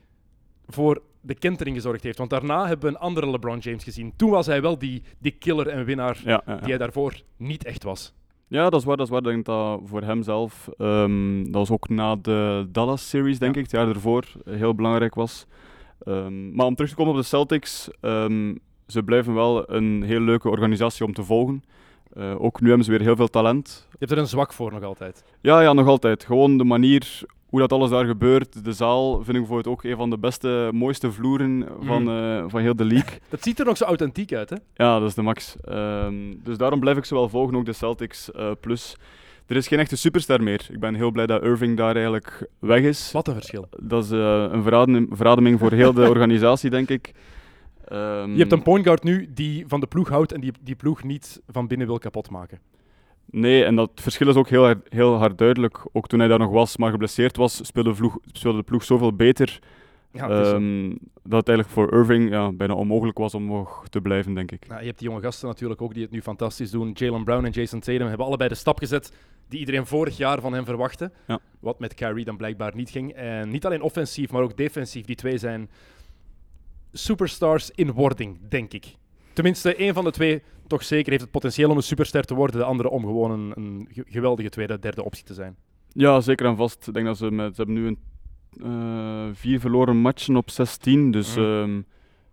[0.67, 2.19] voor de kentering gezorgd heeft.
[2.19, 4.13] Want daarna hebben we een andere LeBron James gezien.
[4.17, 6.43] Toen was hij wel die, die killer en winnaar ja.
[6.47, 8.13] die hij daarvoor niet echt was.
[8.49, 8.97] Ja, dat is waar.
[8.97, 9.21] Dat is waar.
[9.23, 13.61] Ik denk dat voor hem zelf, ehm, dat was ook na de Dallas-series, denk Ja.
[13.61, 15.47] ik, het jaar ervoor, eh, heel belangrijk was.
[16.05, 18.55] Ehm, maar om terug te komen op de Celtics, ehm,
[18.87, 21.63] ze blijven wel een heel leuke organisatie om te volgen.
[22.13, 23.87] Eh, ook nu hebben ze weer heel veel talent.
[23.91, 25.25] Je hebt er een zwak voor nog altijd.
[25.41, 26.25] Ja, ja, nog altijd.
[26.25, 28.65] Gewoon de manier hoe dat alles daar gebeurt.
[28.65, 32.09] De zaal vind ik bijvoorbeeld ook een van de beste, mooiste vloeren van, Mm.
[32.09, 33.19] eh, van heel de league.
[33.31, 34.57] Dat ziet er nog zo authentiek uit, hè?
[34.75, 35.57] Ja, dat is de max.
[35.65, 38.31] Ehm, dus daarom blijf ik ze wel volgen, ook de Celtics.
[38.33, 38.97] eh, plus,
[39.47, 40.67] er is geen echte superster meer.
[40.73, 43.13] Ik ben heel blij dat Irving daar eigenlijk weg is.
[43.13, 43.69] Wat een verschil.
[43.83, 47.13] Dat is eh, een veradem- verademing voor heel de organisatie, denk ik.
[47.85, 50.75] Ehm, Je hebt een point guard nu die van de ploeg houdt en die die
[50.75, 52.59] ploeg niet van binnen wil kapotmaken.
[53.31, 55.85] Nee, en dat verschil is ook heel, hard- heel hard duidelijk.
[55.93, 58.85] Ook toen hij daar nog was, maar geblesseerd was, speelde de ploeg, speelde de ploeg
[58.85, 59.59] zoveel beter.
[60.13, 60.89] Ja, het ehm,
[61.23, 64.69] dat het eigenlijk voor Irving ja, bijna onmogelijk was om nog te blijven, denk ik.
[64.69, 66.91] Nou, je hebt die jonge gasten natuurlijk ook die het nu fantastisch doen.
[66.95, 69.13] Jalen Brown en Jason Tatum hebben allebei de stap gezet
[69.49, 71.11] die iedereen vorig jaar van hen verwachtte.
[71.27, 71.39] Ja.
[71.61, 73.13] Wat met Kyrie dan blijkbaar niet ging.
[73.13, 75.05] En niet alleen offensief, maar ook defensief.
[75.07, 75.71] Die twee zijn
[76.93, 78.97] superstars in wording, denk ik.
[79.39, 82.61] Tenminste, één van de twee toch zeker heeft het potentieel om een superster te worden.
[82.61, 85.57] De andere om gewoon een, een ge- geweldige tweede, derde optie te zijn.
[85.93, 86.87] Ja, zeker en vast.
[86.87, 87.99] Ik denk dat ze, met, ze hebben nu een,
[88.63, 91.11] eh, vier verloren matchen op 16.
[91.11, 91.43] Dus Mm.
[91.45, 91.81] ehm,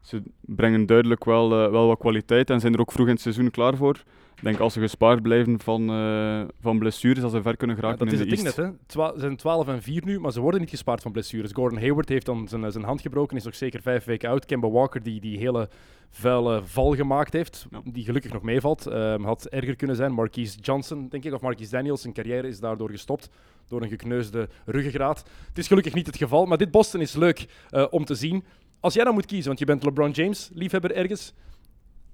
[0.01, 3.21] ze brengen duidelijk wel, eh, wel wat kwaliteit en zijn er ook vroeg in het
[3.21, 4.03] seizoen klaar voor.
[4.35, 7.81] Ik denk als ze gespaard blijven van, eh, van blessures, dat ze ver kunnen Ja,
[7.81, 8.65] geraken dat is in het de ding net.
[8.65, 8.85] Hè.
[8.85, 11.51] Twa- Ze zijn 12 en 4 nu, maar ze worden niet gespaard van blessures.
[11.51, 14.45] Gordon Hayward heeft dan zijn, zijn hand gebroken, is nog zeker vijf weken oud.
[14.45, 15.69] Kemba Walker, die die hele
[16.09, 17.81] vuile val gemaakt heeft, Ja.
[17.83, 20.11] die gelukkig nog meevalt, ehm, had erger kunnen zijn.
[20.13, 23.29] Marquise Johnson, denk ik, of Marquise Daniels, zijn carrière is daardoor gestopt
[23.67, 25.23] door een gekneusde ruggengraat.
[25.47, 28.43] Het is gelukkig niet het geval, maar dit Boston is leuk eh, om te zien.
[28.79, 31.33] Als jij dan moet kiezen, want je bent LeBron James liefhebber ergens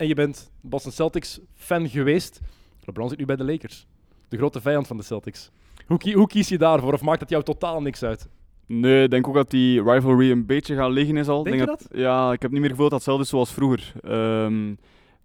[0.02, 2.40] en je bent Boston Celtics fan geweest.
[2.86, 3.88] LeBron zit nu bij de Lakers,
[4.28, 5.52] de grote vijand van de Celtics.
[5.88, 6.94] Hoe, hoe kies je daarvoor?
[6.94, 8.30] Of maakt het jou totaal niks uit?
[8.66, 11.44] Nee, ik denk ook dat die rivalry een beetje gaan liggen is al.
[11.44, 11.88] Denk je dat?
[11.92, 13.94] Ja, ik heb niet meer gevoeld dat hetzelfde is zoals vroeger.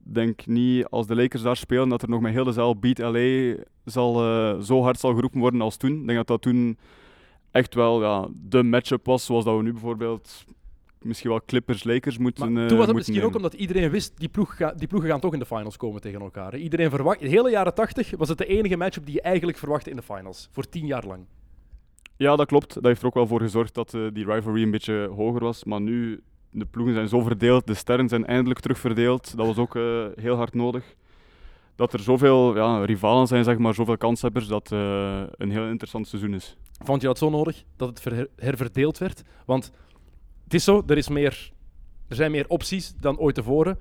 [0.05, 2.79] Ik denk niet als de Lakers daar spelen dat er nog met heel de zaal
[2.79, 6.01] Beat LA zal, eh, zo hard zal geroepen worden als toen.
[6.01, 6.79] Ik denk dat dat toen
[7.51, 10.45] echt wel ja, de matchup was, zoals dat we nu bijvoorbeeld
[11.07, 14.29] misschien wel Clippers-Lakers moeten Maar eh, toen was het misschien ook omdat iedereen wist, die,
[14.29, 16.53] ploeg ga- die ploegen gaan toch in de finals komen tegen elkaar.
[16.53, 16.59] hè.
[16.59, 19.91] Iedereen verwacht, de hele jaren 80 was het de enige matchup die je eigenlijk verwachtte
[19.91, 20.49] in de finals.
[20.53, 21.25] Voor tien jaar lang.
[22.17, 22.75] Ja, dat klopt.
[22.75, 25.65] Dat heeft er ook wel voor gezorgd dat eh, die rivalry een beetje hoger was.
[25.65, 29.37] Maar nu, de ploegen zijn zo verdeeld, de sterren zijn eindelijk terug verdeeld.
[29.37, 30.95] Dat was ook eh, heel hard nodig.
[31.77, 36.09] Dat er zoveel ja, rivalen zijn, zeg maar, zoveel kanshebbers, dat eh, een heel interessant
[36.09, 36.57] seizoen is.
[36.85, 39.23] Vond je dat zo nodig, dat het ver- herverdeeld werd?
[39.47, 39.71] Want
[40.47, 41.53] het is zo, er, is meer,
[42.09, 43.79] er zijn meer opties dan ooit tevoren.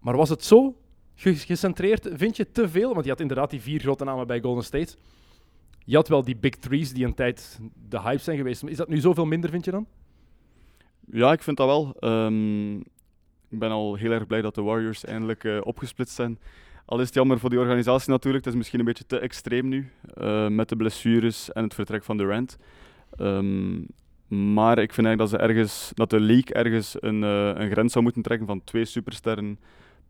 [0.00, 0.76] Maar was het zo
[1.14, 2.92] ge- gecentreerd, vind je, te veel?
[2.92, 4.96] Want je had inderdaad die vier grote namen bij Golden State.
[5.84, 8.64] Je had wel die big threes die een tijd de hype zijn geweest.
[8.64, 9.86] Is dat nu zoveel minder, vind je dan?
[11.12, 11.96] Ja, ik vind dat wel.
[11.98, 12.76] Ehm,
[13.48, 16.38] ik ben al heel erg blij dat de Warriors eindelijk eh, opgesplitst zijn.
[16.84, 18.44] Al is het jammer voor die organisatie natuurlijk.
[18.44, 19.90] Het is misschien een beetje te extreem nu.
[20.14, 22.56] eh, met de blessures en het vertrek van Durant.
[23.16, 23.80] Ehm,
[24.28, 27.92] maar ik vind eigenlijk dat, ze ergens, dat de league ergens een, eh, een grens
[27.92, 29.58] zou moeten trekken van twee supersterren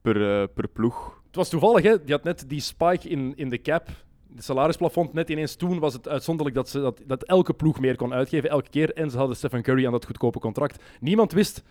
[0.03, 1.23] per, eh, per ploeg.
[1.27, 1.91] Het was toevallig, hè?
[2.05, 3.89] Je had net die spike in, in de cap.
[4.35, 7.97] Het salarisplafond, net ineens toen was het uitzonderlijk dat, ze, dat, dat elke ploeg meer
[7.97, 8.93] kon uitgeven, elke keer.
[8.93, 10.83] En ze hadden Stephen Curry aan dat goedkope contract.
[11.01, 11.63] Niemand wist,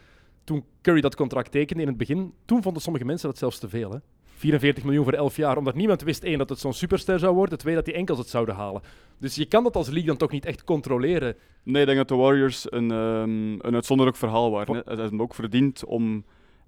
[0.44, 3.70] toen Curry dat contract tekende in het begin, toen vonden sommige mensen dat zelfs te
[3.70, 3.92] veel.
[3.92, 3.98] Hè?
[4.38, 7.58] 44 miljoen voor 11 jaar, omdat niemand wist, één, dat het zo'n superster zou worden,
[7.58, 8.82] twee, dat die enkels het zouden halen.
[9.20, 11.36] Dus je kan dat als league dan toch niet echt controleren.
[11.64, 14.76] Nee, ik denk dat de Warriors een, ehm, een uitzonderlijk verhaal waren.
[14.76, 14.96] Hè.
[14.96, 16.24] Ze hebben ook verdiend om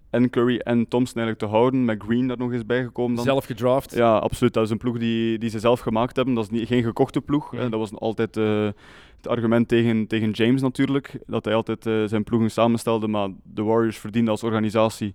[0.10, 1.86] en Curry en Thompson eigenlijk te houden.
[1.86, 3.26] Met Green daar nog eens bijgekomen dan.
[3.26, 3.96] Zelf gedraft.
[3.96, 4.54] Ja, absoluut.
[4.54, 6.34] Dat is een ploeg die, die ze zelf gemaakt hebben.
[6.34, 7.52] Dat is niet, geen gekochte ploeg.
[7.52, 7.58] hè.
[7.58, 7.70] Mhm.
[7.70, 8.66] Dat was altijd eh,
[9.18, 11.20] het argument tegen, tegen James natuurlijk.
[11.28, 13.08] Dat hij altijd eh, zijn ploegen samenstelde.
[13.08, 15.14] Maar de Warriors verdienden als organisatie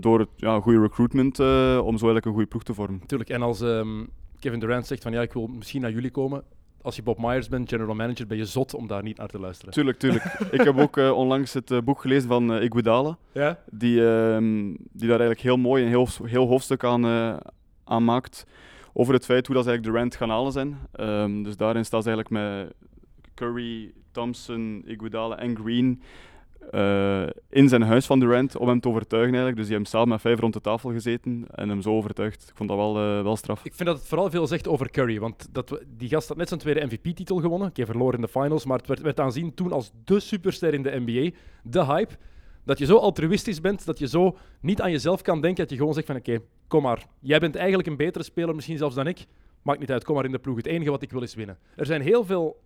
[0.00, 1.46] door het ja, goede recruitment eh,
[1.84, 2.98] om zo eigenlijk een goede ploeg te vormen.
[3.00, 3.30] Natuurlijk.
[3.30, 4.04] En als ehm,
[4.38, 6.42] Kevin Durant zegt van ja, ik wil misschien naar jullie komen.
[6.82, 9.38] Als je Bob Myers bent, general manager, ben je zot om daar niet naar te
[9.38, 9.72] luisteren.
[9.72, 10.24] Tuurlijk, tuurlijk.
[10.50, 13.18] Ik heb ook eh, onlangs het eh, boek gelezen van Iguodala.
[13.32, 13.58] Ja?
[13.70, 17.04] die, ehm, die daar eigenlijk heel mooi een heel, heel hoofdstuk aan,
[17.84, 18.46] aan maakt.
[18.92, 20.78] Over het feit hoe dat ze eigenlijk Durant gaan halen zijn.
[20.92, 22.74] Ehm, dus daarin staat ze eigenlijk met
[23.34, 26.02] Curry, Thompson, Iguodala en Green
[26.70, 29.56] eh, in zijn huis van Durant om hem te overtuigen eigenlijk.
[29.56, 32.48] Dus die hebben samen met vijf rond de tafel gezeten en hem zo overtuigd.
[32.48, 33.64] Ik vond dat wel, eh, wel straf.
[33.64, 35.18] Ik vind dat het vooral veel zegt over Curry.
[35.18, 37.68] Want dat, die gast had net zijn tweede MVP-titel gewonnen.
[37.68, 38.64] Oké, verloren in de finals.
[38.64, 41.36] Maar het werd, werd aanzien toen als de superster in de NBA.
[41.62, 42.14] De hype.
[42.64, 43.84] Dat je zo altruïstisch bent.
[43.84, 45.62] Dat je zo niet aan jezelf kan denken.
[45.62, 47.06] Dat je gewoon zegt van oké, kom maar.
[47.20, 49.26] Jij bent eigenlijk een betere speler misschien zelfs dan ik.
[49.62, 50.56] Maakt niet uit, kom maar in de ploeg.
[50.56, 51.58] Het enige wat ik wil is winnen.
[51.76, 52.56] Er zijn heel veel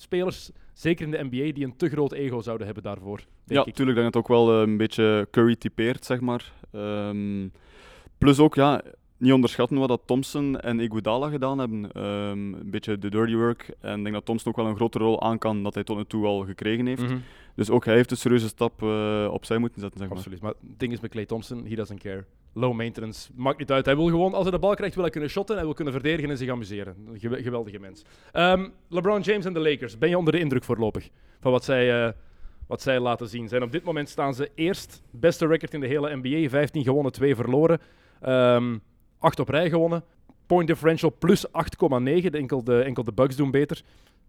[0.00, 3.16] spelers, zeker in de NBA, die een te groot ego zouden hebben daarvoor.
[3.16, 3.74] Denk ja, ik.
[3.74, 6.52] tuurlijk denk dat het ook wel eh, een beetje Curry typeert, zeg maar.
[6.72, 7.48] Ehm,
[8.18, 8.82] plus ook, ja,
[9.16, 11.92] niet onderschatten wat dat Thompson en Iguodala gedaan hebben.
[11.92, 13.74] Ehm, een beetje de dirty work.
[13.80, 15.96] En ik denk dat Thompson ook wel een grotere rol aan kan dat hij tot
[15.96, 17.02] nu toe al gekregen heeft.
[17.02, 17.18] Mhm.
[17.60, 20.16] Dus ook hij heeft een serieuze stap eh, opzij moeten zetten, zeg maar.
[20.16, 20.40] Absoluut.
[20.40, 22.24] Maar het ding is met Clay Thompson, he doesn't care.
[22.52, 23.84] Low maintenance, maakt niet uit.
[23.84, 25.56] Hij wil gewoon, als hij de bal krijgt, wil hij kunnen shotten.
[25.56, 26.96] Hij wil kunnen verdedigen en zich amuseren.
[27.18, 28.04] Geweldige mens.
[28.32, 29.98] Ehm, LeBron James en de Lakers.
[29.98, 31.08] Ben je onder de indruk voorlopig
[31.40, 32.12] van wat zij, eh,
[32.66, 33.48] wat zij laten zien?
[33.48, 35.02] Zijn op dit moment staan ze eerst.
[35.10, 36.48] Beste record in de hele NBA.
[36.48, 37.80] 15 gewonnen, 2 verloren.
[38.20, 38.78] Ehm
[39.18, 40.04] 8 op rij gewonnen.
[40.46, 42.32] Point differential plus 8,9.
[42.32, 43.76] De Enkel, de, enkel de Bucks doen beter.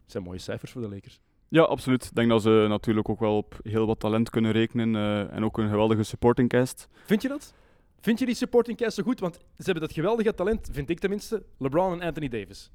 [0.01, 1.19] Dat zijn mooie cijfers voor de Lakers.
[1.51, 2.03] Ja, absoluut.
[2.05, 4.95] Ik denk dat ze natuurlijk ook wel op heel wat talent kunnen rekenen.
[4.95, 6.87] eh, en ook een geweldige supporting cast.
[7.05, 7.53] Vind je dat?
[7.99, 9.19] Vind je die supporting cast zo goed?
[9.19, 12.71] Want ze hebben dat geweldige talent, vind ik tenminste, LeBron en Anthony Davis.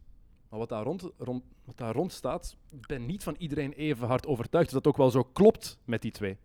[0.51, 4.07] Maar wat daar rond, rond, wat daar rond staat, ik ben niet van iedereen even
[4.07, 6.37] hard overtuigd dat dat ook wel zo klopt met die twee.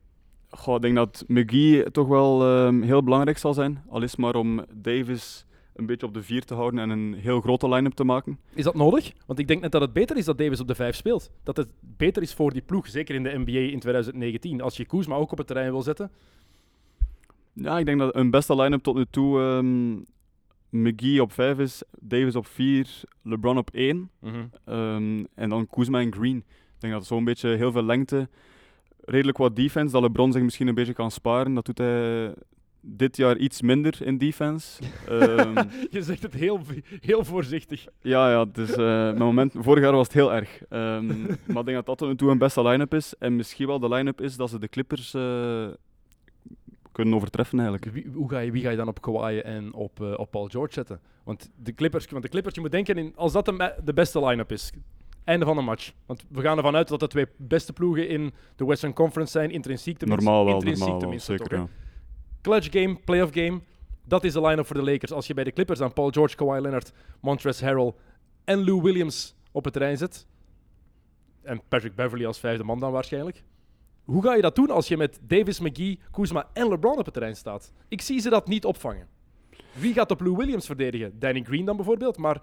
[0.50, 3.84] Goh, ik denk dat McGee toch wel ehm, heel belangrijk zal zijn.
[3.90, 7.42] Al is maar om Davis een beetje op de vier te houden en een heel
[7.42, 8.40] grote line-up te maken.
[8.54, 9.12] Is dat nodig?
[9.26, 11.32] Want ik denk net dat het beter is dat Davis op de vijf speelt.
[11.44, 14.62] Dat het beter is voor die ploeg, zeker in de NBA in 2019.
[14.62, 16.12] Als je Kuzma ook op het terrein wil zetten.
[17.54, 19.98] Ja, ik denk dat een beste line-up tot nu toe ehm
[20.72, 24.10] McGee op 5 is, Davis op 4, LeBron op 1
[24.66, 26.38] ehm, en dan Kuzma en Green.
[26.38, 28.30] Ik denk dat zo'n beetje heel veel lengte,
[29.00, 31.54] redelijk wat defense, dat LeBron zich misschien een beetje kan sparen.
[31.54, 32.34] Dat doet hij
[32.82, 34.82] dit jaar iets minder in defense.
[35.08, 36.60] Ehm, Je zegt het heel,
[37.00, 37.88] heel voorzichtig.
[38.02, 40.64] ja, ja, dus mijn moment, vorig jaar was het heel erg.
[40.70, 43.14] Ehm, maar ik denk dat dat tot nu toe een beste line-up is.
[43.20, 45.68] En misschien wel de line-up is dat ze de Clippers eh,
[46.92, 47.92] kunnen overtreffen eigenlijk.
[47.94, 50.48] Wie, hoe ga je, wie ga je dan op Kawhi en op, eh, op Paul
[50.48, 51.00] George zetten?
[51.24, 53.46] Want de Clippers, want de Clippers je moet denken, in, als dat
[53.84, 54.72] de, beste line-up is,
[55.24, 55.92] einde van de match.
[56.06, 59.52] Want we gaan ervan uit dat de twee beste ploegen in de Western Conference zijn,
[59.52, 60.26] intrinsiek tenminste.
[60.26, 61.50] Normaal wel, intrinsiek normaal wel, zeker.
[61.50, 61.68] toch, ja.
[62.42, 63.62] Clutch game, playoff game,
[64.06, 65.12] dat is de line-up voor de Lakers.
[65.12, 67.94] Als je bij de Clippers dan Paul George, Kawhi Leonard, Montrezl Harrell
[68.44, 70.28] en Lou Williams op het terrein zet,
[71.42, 73.44] En Patrick Beverly als vijfde man dan waarschijnlijk.
[74.04, 77.14] Hoe ga je dat doen als je met Davis, McGee, Kuzma en LeBron op het
[77.14, 77.74] terrein staat?
[77.88, 79.08] Ik zie ze dat niet opvangen.
[79.74, 81.20] Wie gaat op Lou Williams verdedigen?
[81.20, 82.42] Danny Green dan bijvoorbeeld, maar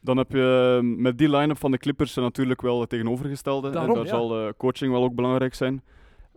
[0.00, 3.66] Dan heb je eh, met die line-up van de Clippers natuurlijk wel het tegenovergestelde.
[3.66, 4.10] En Daarom, daar ja.
[4.10, 5.82] zal coaching wel ook belangrijk zijn.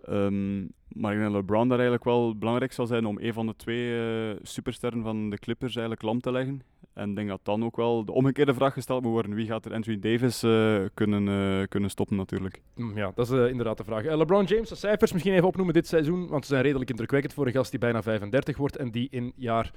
[0.05, 3.45] Ehm, maar ik denk dat LeBron daar eigenlijk wel belangrijk zal zijn om een van
[3.45, 6.61] de twee eh, supersterren van de Clippers eigenlijk lam te leggen.
[6.93, 9.33] En ik denk dat dan ook wel de omgekeerde vraag gesteld moet worden.
[9.35, 11.27] Wie gaat er Anthony Davis eh, kunnen,
[11.61, 12.61] eh, kunnen stoppen natuurlijk.
[12.75, 14.03] Mm, Ja, dat is inderdaad de vraag.
[14.03, 17.45] LeBron James, de cijfers misschien even opnoemen dit seizoen, want ze zijn redelijk indrukwekkend voor
[17.47, 19.71] een gast die bijna 35 wordt en die in jaar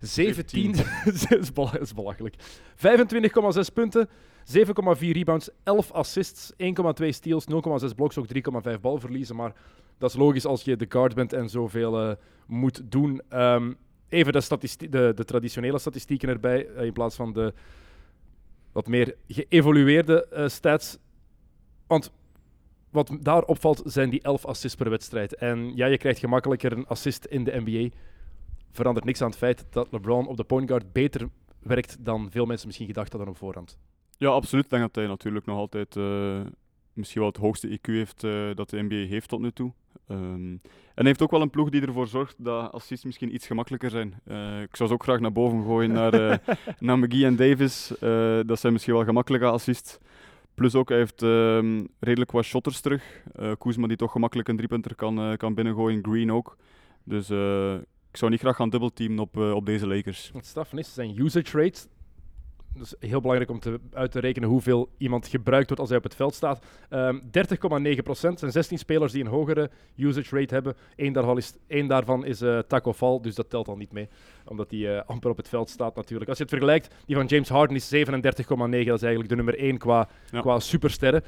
[0.00, 0.72] 17...
[1.04, 2.34] dat is bela- dat is belachelijk.
[2.76, 4.08] 25,6 punten,
[4.44, 8.26] 7,4 rebounds, 11 assists, 1,2 steals, 0,6 bloks, ook
[8.74, 9.36] 3,5 balverliezen.
[9.36, 9.54] Maar
[9.98, 13.22] dat is logisch als je de guard bent en zoveel eh, moet doen.
[13.28, 13.72] Ehm,
[14.08, 17.54] even de, de, de traditionele statistieken erbij, eh, in plaats van de
[18.72, 20.98] wat meer geëvolueerde eh, stats.
[21.86, 22.12] Want
[22.90, 25.34] wat daar opvalt, zijn die 11 assists per wedstrijd.
[25.34, 27.96] En ja, je krijgt gemakkelijker een assist in de NBA.
[28.70, 32.46] Verandert niks aan het feit dat LeBron op de point guard beter werkt dan veel
[32.46, 33.78] mensen misschien gedacht hadden op voorhand.
[34.20, 34.64] Ja, absoluut.
[34.64, 36.40] Ik denk dat hij natuurlijk nog altijd eh,
[36.92, 39.72] misschien wel het hoogste IQ heeft eh, dat de NBA heeft tot nu toe.
[40.08, 40.60] Ehm, en
[40.94, 44.20] hij heeft ook wel een ploeg die ervoor zorgt dat assists misschien iets gemakkelijker zijn.
[44.24, 47.98] Eh, ik zou ze ook graag naar boven gooien naar, eh, naar McGee en Davis.
[47.98, 49.98] Eh, dat zijn misschien wel gemakkelijke assists.
[50.54, 53.22] Plus ook, hij heeft ehm, redelijk wat shotters terug.
[53.32, 56.04] Eh Kuzma die toch gemakkelijk een driepunter kan, eh, kan binnengooien.
[56.04, 56.56] Green ook.
[57.04, 57.74] Dus eh,
[58.10, 60.30] ik zou niet graag gaan dubbelteamen op, op deze Lakers.
[60.34, 61.86] Het straf is, zijn usage rates.
[62.74, 65.98] Dat is heel belangrijk om te, uit te rekenen hoeveel iemand gebruikt wordt als hij
[65.98, 66.64] op het veld staat.
[66.88, 67.18] Ehm
[67.96, 70.76] 30,9 procent zijn 16 spelers die een hogere usage rate hebben.
[70.96, 74.08] Eén daarvan is, één daarvan is eh, Taco Fall, dus dat telt al niet mee.
[74.46, 76.28] Omdat hij eh, amper op het veld staat natuurlijk.
[76.28, 78.06] Als je het vergelijkt, die van James Harden is 37,9.
[78.06, 80.40] Dat is eigenlijk de nummer 1 qua, Ja.
[80.40, 81.22] qua supersterren.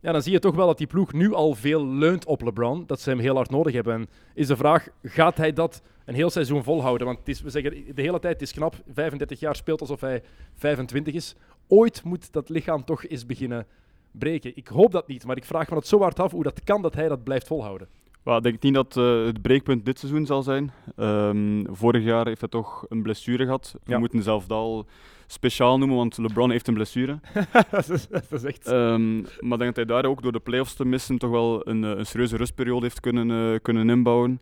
[0.00, 2.84] Ja, dan zie je toch wel dat die ploeg nu al veel leunt op LeBron.
[2.86, 3.94] Dat ze hem heel hard nodig hebben.
[3.94, 7.06] En is de vraag, gaat hij dat een heel seizoen volhouden?
[7.06, 8.74] Want het is, we zeggen de hele tijd, het is knap.
[8.92, 10.22] 35 jaar speelt alsof hij
[10.54, 11.34] 25 is.
[11.68, 13.66] Ooit moet dat lichaam toch eens beginnen
[14.10, 14.52] breken.
[14.56, 16.82] Ik hoop dat niet, maar ik vraag me dat zo hard af hoe dat kan
[16.82, 17.88] dat hij dat blijft volhouden.
[18.22, 20.72] Wel, ik denk niet dat eh, het breekpunt dit seizoen zal zijn.
[20.96, 23.74] Ehm, vorig jaar heeft hij toch een blessure gehad.
[23.84, 23.98] We Ja.
[23.98, 24.86] moeten zelf dat al
[25.26, 27.20] speciaal noemen, want LeBron heeft een blessure.
[27.70, 28.66] dat, is, dat is echt...
[28.66, 31.68] Ehm, maar ik denk dat hij daar ook door de playoffs te missen toch wel
[31.68, 34.40] een, eh, een serieuze rustperiode heeft kunnen, eh, kunnen inbouwen.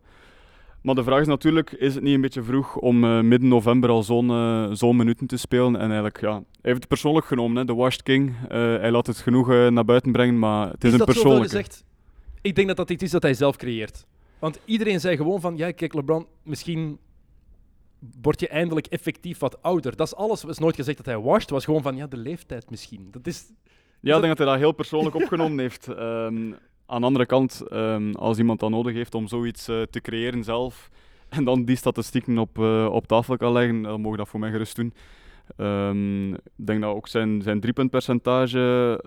[0.81, 3.89] Maar de vraag is natuurlijk, is het niet een beetje vroeg om eh, midden november
[3.89, 5.75] al zo'n zo'n minuten te spelen?
[5.75, 8.35] En eigenlijk, ja, hij heeft het persoonlijk genomen, hè, de Washed King.
[8.49, 11.47] Eh, hij laat het genoeg naar buiten brengen, maar het is, is een persoonlijke.
[11.47, 11.83] gezegd?
[12.41, 14.05] Ik denk dat dat iets is dat hij zelf creëert.
[14.39, 16.99] Want iedereen zei gewoon van, ja, kijk, LeBron, misschien
[18.21, 19.95] word je eindelijk effectief wat ouder.
[19.95, 20.43] Dat is alles.
[20.43, 21.49] Er is nooit gezegd dat hij washed.
[21.49, 23.07] Was gewoon van, ja, de leeftijd misschien.
[23.11, 23.45] Dat is...
[23.99, 25.87] Ja, ik denk dat hij dat heel persoonlijk opgenomen heeft.
[25.87, 26.51] Ehm,
[26.91, 30.43] aan de andere kant, ehm, als iemand dat nodig heeft om zoiets eh, te creëren
[30.43, 30.89] zelf,
[31.29, 34.51] en dan die statistieken op, eh, op tafel kan leggen, dan mogen dat voor mij
[34.51, 34.93] gerust doen.
[35.57, 39.03] Ehm, ik denk dat ook zijn, zijn driepuntpercentage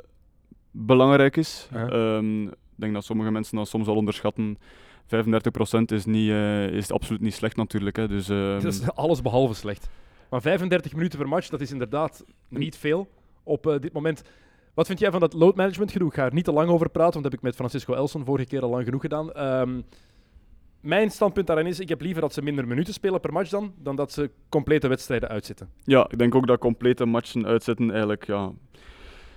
[0.70, 1.68] belangrijk is.
[1.72, 1.88] Ja.
[1.88, 4.58] Ehm, ik denk dat sommige mensen dat soms al onderschatten.
[5.06, 7.96] 35% is, niet, eh, is absoluut niet slecht natuurlijk.
[7.96, 8.08] Hè.
[8.08, 9.88] Dus, Dat is alles behalve slecht.
[10.30, 13.08] Maar 35 minuten per match, dat is inderdaad niet veel
[13.42, 14.22] op dit moment.
[14.74, 16.08] Wat vind jij van dat load management gedoe?
[16.08, 18.24] Ik ga er niet te lang over praten, want dat heb ik met Francisco Elson
[18.24, 19.32] vorige keer al lang genoeg gedaan.
[19.32, 19.80] Ehm,
[20.80, 23.72] mijn standpunt daarin is, ik heb liever dat ze minder minuten spelen per match dan,
[23.78, 25.68] dan dat ze complete wedstrijden uitzitten.
[25.84, 28.52] Ja, ik denk ook dat complete matchen uitzetten eigenlijk ja,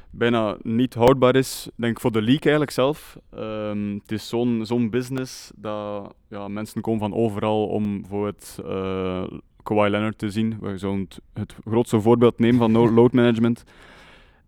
[0.09, 1.67] bijna niet houdbaar is.
[1.67, 3.17] Ik denk voor de league eigenlijk zelf.
[3.29, 8.59] Ehm, het is zo'n zo'n business dat ja, mensen komen van overal om voor het
[8.65, 9.23] eh
[9.63, 10.57] Kawhi Leonard te zien.
[10.61, 13.63] We zouden het, grootste voorbeeld nemen van load management.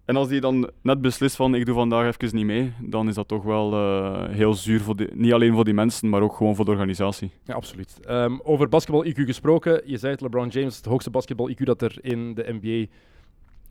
[0.10, 3.16] En als die dan net beslist van ik doe vandaag even niet mee, dan is
[3.16, 6.36] dat toch wel eh, heel zuur, voor die, niet alleen voor die mensen, maar ook
[6.36, 7.32] gewoon voor de organisatie.
[7.44, 8.00] Ja, absoluut.
[8.06, 12.34] Ehm, over basketbal-IQ gesproken, je zei het, LeBron James, het hoogste basketbal-IQ dat er in
[12.34, 12.92] de NBA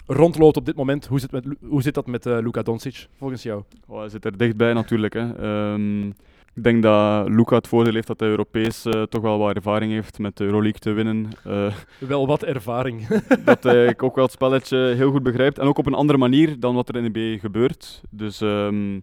[0.07, 1.07] rondloopt op dit moment.
[1.07, 3.63] Hoe zit, met, hoe zit dat met eh, Luka Doncic, volgens jou?
[3.87, 5.15] Oh, hij zit er dichtbij natuurlijk.
[5.15, 5.35] Hè.
[5.35, 6.11] Ehm,
[6.59, 9.93] ik denk dat Luca het voordeel heeft dat hij Europees eh, toch wel wat ervaring
[9.93, 11.29] heeft met de Euroleague te winnen.
[11.45, 13.07] Eh, Wel wat ervaring.
[13.45, 15.59] dat hij ook wel het spelletje heel goed begrijpt.
[15.59, 18.03] En ook op een andere manier dan wat er in de NBA gebeurt.
[18.11, 19.03] Dus ehm, ik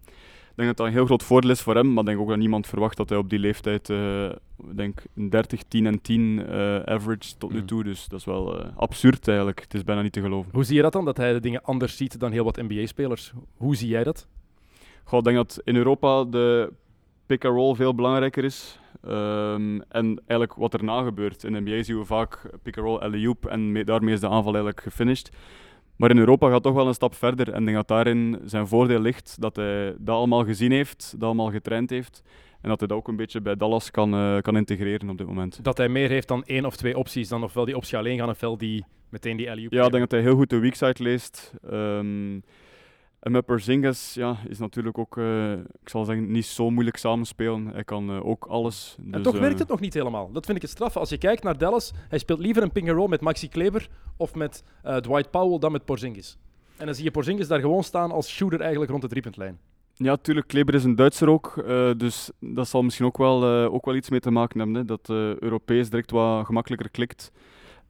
[0.55, 1.89] denk dat dat een heel groot voordeel is voor hem.
[1.93, 3.89] Maar ik denk ook dat niemand verwacht dat hij op die leeftijd
[4.69, 7.65] ik denk een 30, 10 en 10 eh, average tot nu Mm.
[7.65, 7.83] toe.
[7.83, 9.59] Dus dat is wel absurd eigenlijk.
[9.61, 10.51] Het is bijna niet te geloven.
[10.53, 13.33] Hoe zie je dat dan, dat hij de dingen anders ziet dan heel wat NBA-spelers?
[13.57, 14.27] Hoe zie jij dat?
[15.03, 16.71] Goh, ik denk dat in Europa de
[17.25, 18.79] pick-and-roll veel belangrijker is.
[19.03, 21.43] Ehm, en eigenlijk wat erna gebeurt.
[21.43, 24.81] In de NBA zien we vaak pick-and-roll alley-oop en me- daarmee is de aanval eigenlijk
[24.81, 25.29] gefinished.
[25.95, 27.51] Maar in Europa gaat toch wel een stap verder.
[27.51, 31.23] En ik denk dat daarin zijn voordeel ligt dat hij dat allemaal gezien heeft, dat
[31.23, 32.23] allemaal getraind heeft.
[32.61, 35.27] En dat hij dat ook een beetje bij Dallas kan, eh, kan integreren op dit
[35.27, 35.63] moment.
[35.63, 38.29] Dat hij meer heeft dan één of twee opties, dan ofwel die optie alleen gaan
[38.29, 41.53] ofwel die meteen die alley Ja, ik denk dat hij heel goed de weakside leest.
[41.69, 42.39] Ehm,
[43.25, 47.67] en met Porzingis ja, is natuurlijk ook, eh, ik zal zeggen, niet zo moeilijk samenspelen.
[47.67, 48.95] Hij kan eh, ook alles.
[48.99, 50.31] En Dus, toch werkt eh, het nog niet helemaal.
[50.31, 50.99] Dat vind ik het straffe.
[50.99, 54.35] Als je kijkt naar Dallas, hij speelt liever een ping roll met Maxi Kleber of
[54.35, 56.37] met Dwight Powell dan met Porzingis.
[56.77, 59.59] En dan zie je Porzingis daar gewoon staan als shooter eigenlijk rond de driepuntlijn.
[59.93, 60.47] Ja, natuurlijk.
[60.47, 61.63] Kleber is een Duitser ook.
[61.97, 64.75] dus dat zal misschien ook wel, ook wel iets mee te maken hebben.
[64.75, 65.09] Hè, dat
[65.39, 67.31] Europees direct wat gemakkelijker klikt.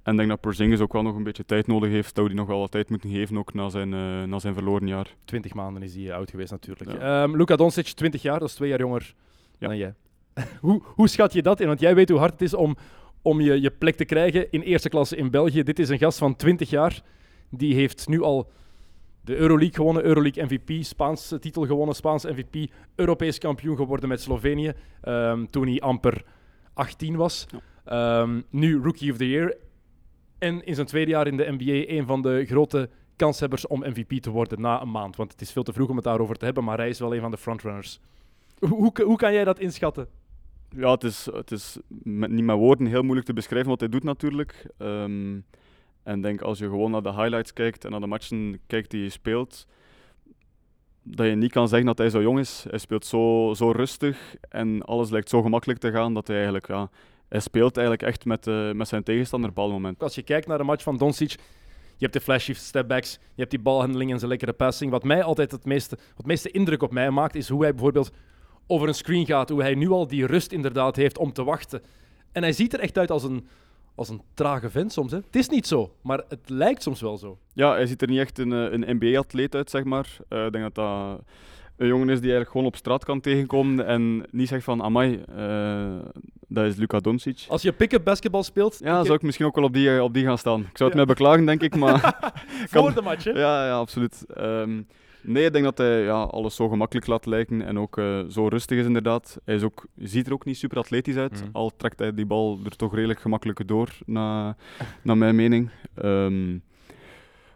[0.06, 2.15] En ik denk dat Porzingis ook wel nog een beetje tijd nodig heeft.
[2.15, 4.54] Dat we die nog wel wat tijd moeten geven, ook na zijn, eh, na zijn
[4.54, 5.15] verloren jaar.
[5.26, 6.91] 20 maanden is hij oud geweest natuurlijk.
[6.91, 7.24] Ja.
[7.24, 9.13] Ehm, Luka Doncic, 20 jaar, dat is twee jaar jonger
[9.60, 9.68] Ja.
[9.68, 9.94] dan jij.
[10.62, 11.68] hoe, hoe schat je dat in?
[11.68, 12.76] Want jij weet hoe hard het is om,
[13.22, 15.63] om je, je plek te krijgen in eerste klasse in België.
[15.63, 17.02] Dit is een gast van 20 jaar.
[17.50, 18.52] Die heeft nu al
[19.22, 24.74] de Euroleague gewonnen, Euroleague MVP, Spaanse titel gewonnen, Spaans MVP, Europees kampioen geworden met Slovenië
[25.02, 26.24] ehm, toen hij amper
[26.74, 27.46] 18 was.
[27.86, 29.56] Ehm, nu Rookie of the Year.
[30.38, 34.12] En in zijn tweede jaar in de NBA een van de grote kanshebbers om MVP
[34.21, 35.15] te worden na een maand.
[35.15, 37.15] Want het is veel te vroeg om het daarover te hebben, maar hij is wel
[37.15, 38.00] een van de frontrunners.
[38.60, 40.08] Hoe, hoe, kan jij dat inschatten?
[40.69, 43.89] Ja, het is, het is met, niet met woorden heel moeilijk te beschrijven wat hij
[43.89, 44.67] doet natuurlijk.
[44.78, 45.39] Ehm,
[46.04, 49.02] en denk als je gewoon naar de highlights kijkt en naar de matchen kijkt die
[49.02, 49.67] hij speelt,
[51.04, 52.65] dat je niet kan zeggen dat hij zo jong is.
[52.69, 56.67] Hij speelt zo, zo rustig en alles lijkt zo gemakkelijk te gaan dat hij eigenlijk,
[56.67, 56.89] ja,
[57.36, 60.04] hij speelt eigenlijk echt met, eh, met zijn tegenstander op het moment.
[60.04, 61.32] Als je kijkt naar de match van Doncic,
[61.98, 64.91] je hebt de flashy stepbacks, je hebt die balhandeling en zijn lekkere passing.
[64.91, 68.12] Wat mij altijd het meeste, het meeste indruk op mij maakt, is hoe hij bijvoorbeeld
[68.67, 71.82] over een screen gaat, hoe hij nu al die rust inderdaad heeft om te wachten.
[72.32, 73.48] En hij ziet er echt uit als een,
[73.95, 75.12] als een trage vent soms.
[75.12, 75.17] Hè.
[75.17, 77.38] Het is niet zo, maar het lijkt soms wel zo.
[77.54, 80.17] Ja, hij ziet er niet echt een, eh, een NBA-atleet uit, zeg maar.
[80.30, 81.21] Eh, ik denk dat dat
[81.77, 85.23] een jongen is die eigenlijk gewoon op straat kan tegenkomen en niet zegt van, amai,
[85.35, 85.95] eh,
[86.47, 87.45] dat is Luka Doncic.
[87.47, 90.25] Als je pick-up basketbal speelt, Ja, zou ik misschien ook wel op die, op die
[90.25, 90.59] gaan staan.
[90.59, 91.05] Ik zou het Ja.
[91.05, 91.99] mij beklagen, denk ik, maar...
[92.67, 93.23] voor kan- de match.
[93.23, 93.31] Hè.
[93.31, 94.25] ja, ja, absoluut.
[94.33, 94.81] Ehm,
[95.21, 98.47] nee, ik denk dat hij ja, alles zo gemakkelijk laat lijken en ook eh, zo
[98.47, 99.38] rustig is, inderdaad.
[99.45, 101.49] Hij is ook, ziet er ook niet super atletisch uit, Mhm.
[101.51, 104.55] al trekt hij die bal er toch redelijk gemakkelijk door, na,
[105.01, 105.69] naar mijn mening.
[105.95, 106.57] Ehm,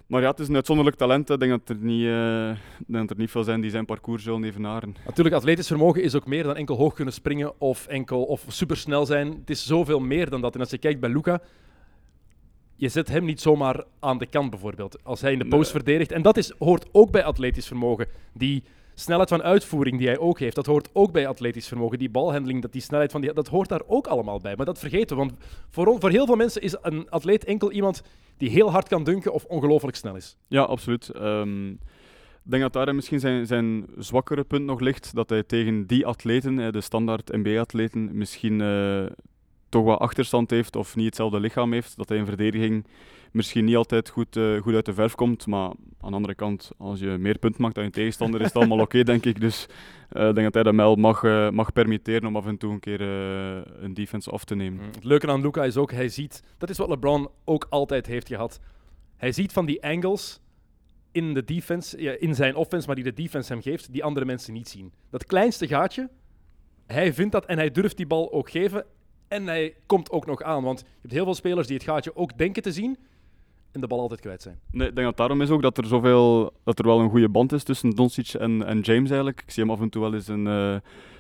[0.10, 1.30] maar ja, het is een uitzonderlijk talent.
[1.30, 2.06] Ik denk dat er niet,
[2.88, 4.96] denk dat er niet veel zijn die zijn parcours zullen evenaren.
[5.06, 9.06] Natuurlijk, atletisch vermogen is ook meer dan enkel hoog kunnen springen of, enkel, of supersnel
[9.06, 9.28] zijn.
[9.28, 10.54] Het is zoveel meer dan dat.
[10.54, 11.42] En als je kijkt bij Luca,
[12.76, 15.04] je zet hem niet zomaar aan de kant bijvoorbeeld.
[15.04, 15.54] Als hij in de Nee.
[15.54, 16.12] post verdedigt.
[16.12, 18.08] En dat is, hoort ook bij atletisch vermogen.
[18.34, 18.64] Die
[19.00, 22.00] snelheid van uitvoering die hij ook heeft, dat hoort ook bij atletisch vermogen.
[22.00, 24.56] Die balhandeling, dat die snelheid van die, dat hoort daar ook allemaal bij.
[24.56, 25.24] Maar dat vergeten we.
[25.24, 25.34] Want
[25.70, 28.04] voor, voor heel veel mensen is een atleet enkel iemand
[28.38, 30.38] die heel hard kan dunken of ongelooflijk snel is.
[30.48, 31.10] Ja, absoluut.
[31.10, 35.16] Ehm, ik denk dat daar misschien zijn, zijn zwakkere punt nog ligt.
[35.16, 39.06] Dat hij tegen die atleten, de standaard NBA-atleten, misschien eh,
[39.70, 41.98] toch wat achterstand heeft of niet hetzelfde lichaam heeft.
[41.98, 42.86] Dat hij in verdediging
[43.32, 45.48] misschien niet altijd goed, eh, goed uit de verf komt.
[45.48, 48.56] Maar aan de andere kant, als je meer punten maakt dan je tegenstander, is het
[48.56, 49.42] allemaal oké, denk ik.
[49.42, 49.68] Dus
[50.10, 52.72] eh, ik denk dat hij dat wel mag, eh, mag permitteren om af en toe
[52.72, 54.86] een keer een defense af te nemen.
[54.86, 58.28] Het leuke aan Luca is ook, hij ziet, dat is wat LeBron ook altijd heeft
[58.28, 58.60] gehad.
[59.18, 60.42] Hij ziet van die angles
[61.12, 64.26] in de defense, ja, in zijn offense, maar die de defense hem geeft, die andere
[64.26, 64.94] mensen niet zien.
[65.10, 66.10] Dat kleinste gaatje,
[66.86, 68.86] hij vindt dat en hij durft die bal ook geven.
[69.28, 72.16] En hij komt ook nog aan, want je hebt heel veel spelers die het gaatje
[72.16, 72.98] ook denken te zien
[73.72, 74.60] en de bal altijd kwijt zijn.
[74.72, 77.30] Nee, ik denk dat daarom is ook dat er, zoveel, dat er wel een goede
[77.30, 79.42] band is tussen Doncic en, en James eigenlijk.
[79.42, 80.76] Ik zie hem af en toe wel eens een, eh,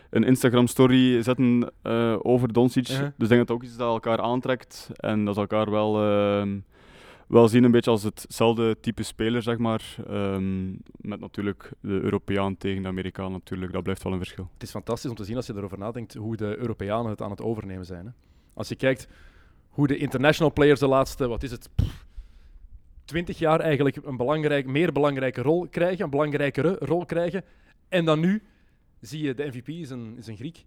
[0.09, 2.87] een Instagram-story zetten eh, over Doncic.
[2.87, 2.99] Uh-huh.
[2.99, 6.03] Dus ik denk dat het ook iets dat elkaar aantrekt en dat ze elkaar wel,
[6.03, 6.59] ehm,
[7.27, 9.95] wel zien een beetje als hetzelfde type speler, zeg maar.
[10.07, 14.49] Ehm, met natuurlijk de Europeaan tegen de Amerikaan natuurlijk, dat blijft wel een verschil.
[14.53, 17.31] Het is fantastisch om te zien als je erover nadenkt hoe de Europeanen het aan
[17.31, 18.05] het overnemen zijn.
[18.05, 18.11] Hè.
[18.53, 19.07] Als je kijkt
[19.69, 22.07] hoe de international players de laatste, wat is het, pff,
[23.09, 27.43] 20 jaar eigenlijk een belangrijk, meer belangrijke rol krijgen, een belangrijkere rol krijgen.
[27.87, 28.43] En dan nu
[29.01, 30.65] zie je de MVP is een, is een Griek.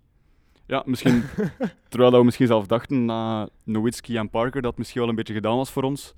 [0.66, 1.22] Ja, misschien,
[1.88, 5.56] terwijl we misschien zelf dachten na Nowitzki en Parker, dat misschien wel een beetje gedaan
[5.56, 6.14] was voor ons.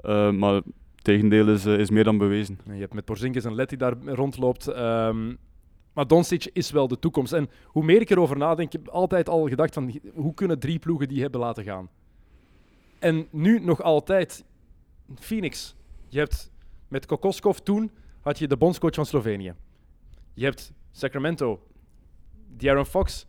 [0.00, 0.64] Eh, maar het
[1.02, 2.58] tegendeel is, eh, is meer dan bewezen.
[2.66, 4.66] En je hebt met Porzingis en Let die daar rondloopt.
[4.66, 5.34] ehm,
[5.92, 7.32] maar Doncic is wel de toekomst.
[7.32, 10.78] En hoe meer ik erover nadenk, ik heb altijd al gedacht van hoe kunnen drie
[10.78, 11.88] ploegen die hebben laten gaan.
[12.98, 14.44] En nu nog altijd
[15.14, 15.76] Phoenix.
[16.08, 16.50] Je hebt
[16.88, 17.90] met Kokoskov toen
[18.20, 19.54] had je de bondscoach van Slovenië.
[20.34, 21.66] Je hebt Sacramento,
[22.56, 23.26] De'Aaron Fox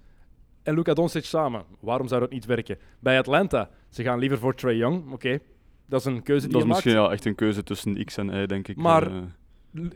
[0.64, 1.64] en Luka Doncic samen.
[1.80, 2.78] Waarom zou dat niet werken?
[3.00, 5.12] Bij Atlanta, ze gaan liever voor Trae Young.
[5.12, 5.40] Oké,
[5.86, 6.86] Dat is een keuze die Dat is je maakt.
[6.86, 8.76] misschien ja, echt een keuze tussen X en Y, denk ik.
[8.78, 9.22] Maar- Eh,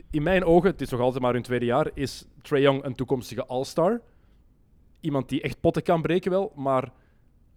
[0.10, 2.96] in mijn ogen, het is nog altijd maar hun tweede jaar, is Trae Young een
[2.96, 4.02] toekomstige All-Star.
[5.00, 6.92] Iemand die echt potten kan breken wel, maar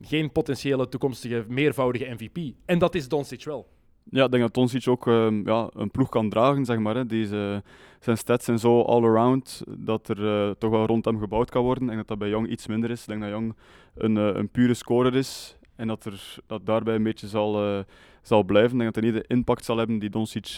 [0.01, 2.55] geen potentiële toekomstige meervoudige MVP.
[2.64, 3.68] En dat is Doncic wel.
[4.11, 6.95] Ja, ik denk dat Doncic ook ehm, ja, een ploeg kan dragen, zeg maar.
[6.95, 7.07] Hè.
[7.07, 7.63] Deze,
[8.01, 11.87] zijn stats zijn zo all-around dat er eh, toch wel rond hem gebouwd kan worden.
[11.87, 13.01] Denk dat dat bij Young iets minder is.
[13.01, 13.55] Ik denk dat Young
[13.95, 17.79] een, eh, een pure scorer is en dat, er, dat daarbij een beetje zal, eh,
[18.23, 18.73] zal blijven.
[18.73, 20.57] Ik denk dat hij niet de impact zal hebben die Doncic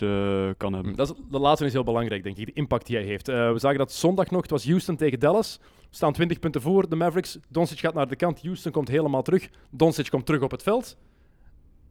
[0.56, 0.96] kan hebben.
[0.96, 3.26] Dat is, de laatste is heel belangrijk, denk ik, de impact die hij heeft.
[3.26, 5.58] We zagen dat zondag nog, het was Houston tegen Dallas.
[5.62, 7.38] We staan 20 punten voor, de Mavericks.
[7.48, 9.48] Doncic gaat naar de kant, Houston komt helemaal terug.
[9.70, 10.96] Doncic komt terug op het veld.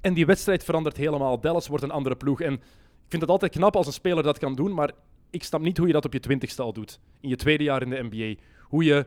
[0.02, 1.40] En die wedstrijd verandert helemaal.
[1.40, 2.42] Dallas wordt een andere ploeg.
[2.42, 4.92] En ik vind het altijd knap als een speler dat kan doen, maar
[5.30, 7.00] ik snap niet hoe je dat op je twintigste al doet.
[7.20, 8.42] In je tweede jaar in de NBA.
[8.64, 9.06] Hoe je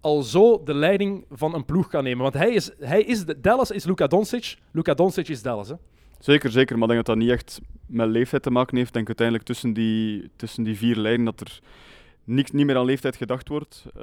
[0.00, 2.22] al zo de leiding van een ploeg kan nemen.
[2.22, 4.56] Want hij is, hij is de, Dallas is Luka Doncic.
[4.70, 5.68] Luka Doncic is Dallas.
[5.68, 5.74] Hè?
[6.18, 6.78] Zeker, zeker.
[6.78, 8.88] Maar ik denk dat dat niet echt met leeftijd te maken heeft.
[8.88, 11.60] Ik denk uiteindelijk tussen die, tussen die vier lijnen dat er
[12.26, 13.84] niks, niet meer aan leeftijd gedacht wordt.
[13.94, 14.02] Nee,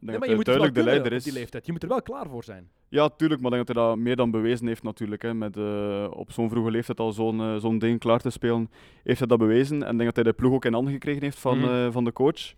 [0.00, 1.24] maar je moet er wel duidelijk de leider is.
[1.24, 1.66] die leeftijd.
[1.66, 2.68] Je moet er wel klaar voor zijn.
[2.88, 5.22] Ja, tuurlijk, maar ik denk dat hij dat meer dan bewezen heeft natuurlijk.
[5.22, 5.34] Hè.
[5.34, 8.70] Met, eh, op zo'n vroege leeftijd al zo'n eh, zo'n ding klaar te spelen,
[9.04, 9.82] heeft hij dat bewezen.
[9.82, 11.68] En ik denk dat hij de ploeg ook in handen gekregen heeft van, Mhm.
[11.68, 12.54] eh, van de coach.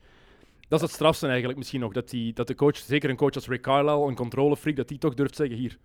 [0.68, 1.92] Dat is het strafste eigenlijk misschien nog.
[1.92, 4.98] Dat, die, dat de coach, zeker een coach als Rick Carlisle, een controlefreak, dat die
[4.98, 5.78] toch durft zeggen hier.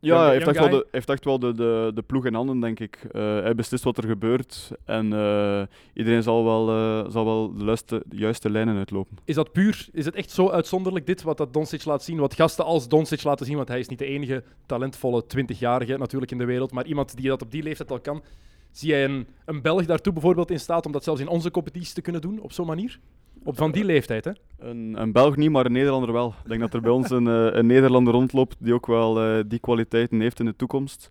[0.00, 2.60] Ja, hij heeft echt, wel de, heeft echt wel de, de, de ploeg in handen,
[2.60, 3.06] denk ik.
[3.12, 5.62] Eh, hij beslist wat er gebeurt en eh,
[5.94, 9.18] iedereen zal wel, eh, zal wel de, juiste, de juiste lijnen uitlopen.
[9.24, 12.18] Is dat puur, is het echt zo uitzonderlijk dit, wat dat Doncic laat zien?
[12.18, 16.32] Wat gasten als Doncic laten zien, want hij is niet de enige talentvolle 20-jarige natuurlijk
[16.32, 18.22] in de wereld, maar iemand die dat op die leeftijd al kan.
[18.70, 21.94] Zie jij een, een Belg daartoe bijvoorbeeld in staat om dat zelfs in onze competitie
[21.94, 22.98] te kunnen doen, op zo'n manier?
[23.46, 24.30] Op van die leeftijd, hè?
[24.58, 26.34] Een, een Belg niet, maar een Nederlander wel.
[26.42, 29.44] Ik denk dat er bij ons een, eh, een Nederlander rondloopt die ook wel eh,
[29.46, 31.10] die kwaliteiten heeft in de toekomst.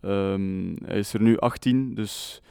[0.00, 2.42] Ehm, hij is er nu 18, dus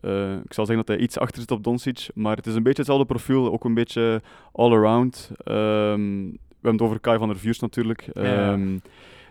[0.00, 2.08] eh, ik zal zeggen dat hij iets achter zit op Doncic.
[2.14, 4.22] Maar het is een beetje hetzelfde profiel, ook een beetje
[4.52, 5.30] all-around.
[5.44, 8.08] Ehm, we hebben het over Kai van der Vuurs natuurlijk.
[8.12, 8.58] Ja, ja.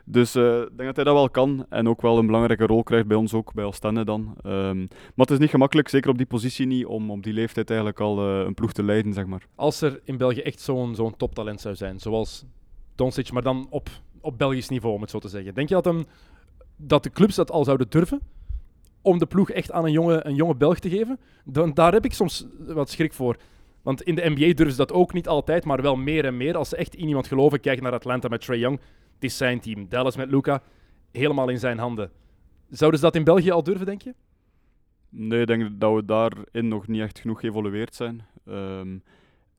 [0.05, 2.83] Dus eh, ik denk dat hij dat wel kan en ook wel een belangrijke rol
[2.83, 4.35] krijgt bij ons ook, bij Oostende dan.
[4.43, 7.69] Ehm, maar het is niet gemakkelijk, zeker op die positie niet, om op die leeftijd
[7.69, 9.47] eigenlijk al eh, een ploeg te leiden, zeg maar.
[9.55, 12.45] Als er in België echt zo'n zo'n toptalent zou zijn, zoals
[12.95, 13.89] Doncic, maar dan op,
[14.21, 15.53] op Belgisch niveau, om het zo te zeggen.
[15.53, 16.05] Denk je dat, hem,
[16.75, 18.19] dat de clubs dat al zouden durven?
[19.01, 21.19] Om de ploeg echt aan een jonge, een jonge Belg te geven?
[21.45, 23.37] Dan, daar heb ik soms wat schrik voor.
[23.81, 26.57] Want in de NBA durven ze dat ook niet altijd, maar wel meer en meer.
[26.57, 28.79] Als ze echt in iemand geloven, kijk naar Atlanta met Trae Young.
[29.21, 29.87] Het is zijn team.
[29.89, 30.61] Dallas met Luca,
[31.11, 32.11] helemaal in zijn handen.
[32.69, 34.13] Zouden ze dat in België al durven, denk je?
[35.09, 38.25] Nee, ik denk dat we daarin nog niet echt genoeg geëvolueerd zijn.
[38.45, 38.97] Ehm,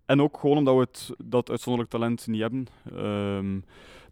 [0.07, 2.67] en ook gewoon omdat we het, dat uitzonderlijk talent niet hebben.
[2.85, 3.63] Ehm, ik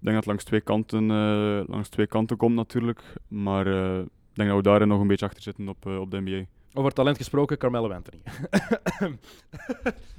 [0.00, 3.02] denk dat het langs twee kanten, eh, langs twee kanten komt natuurlijk.
[3.28, 6.10] Maar eh, ik denk dat we daarin nog een beetje achter zitten op, eh, op
[6.10, 6.46] de NBA.
[6.74, 8.20] Over talent gesproken, Carmelo Anthony.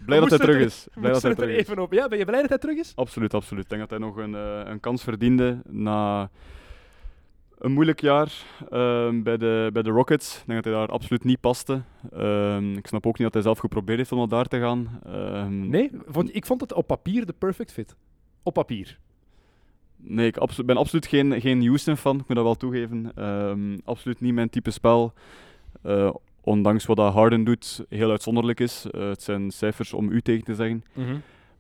[0.06, 0.88] Blij dat hij terug er- is.
[0.94, 1.58] Blij dat hij er terug is.
[1.62, 1.94] even op.
[1.94, 2.92] Ja, ben je blij dat hij terug is?
[2.96, 3.64] Absoluut, absoluut.
[3.64, 6.30] Ik denk dat hij nog een, eh, een kans verdiende na
[7.58, 8.32] een moeilijk jaar
[8.70, 10.38] ehm, bij, de, bij de Rockets.
[10.40, 11.82] Ik denk dat hij daar absoluut niet paste.
[12.14, 15.00] Ehm, ik snap ook niet dat hij zelf geprobeerd heeft om naar daar te gaan.
[15.06, 17.96] Ehm, Nee, vond, ik vond het op papier de perfect fit.
[18.44, 19.00] Op papier.
[19.98, 23.12] Nee, ik ben absoluut geen, geen Houston-fan, ik moet dat wel toegeven.
[23.16, 25.14] Ehm, absoluut niet mijn type spel.
[26.44, 28.86] Ondanks wat dat Harden doet, heel uitzonderlijk is.
[28.92, 30.84] Eh, het zijn cijfers om u tegen te zeggen.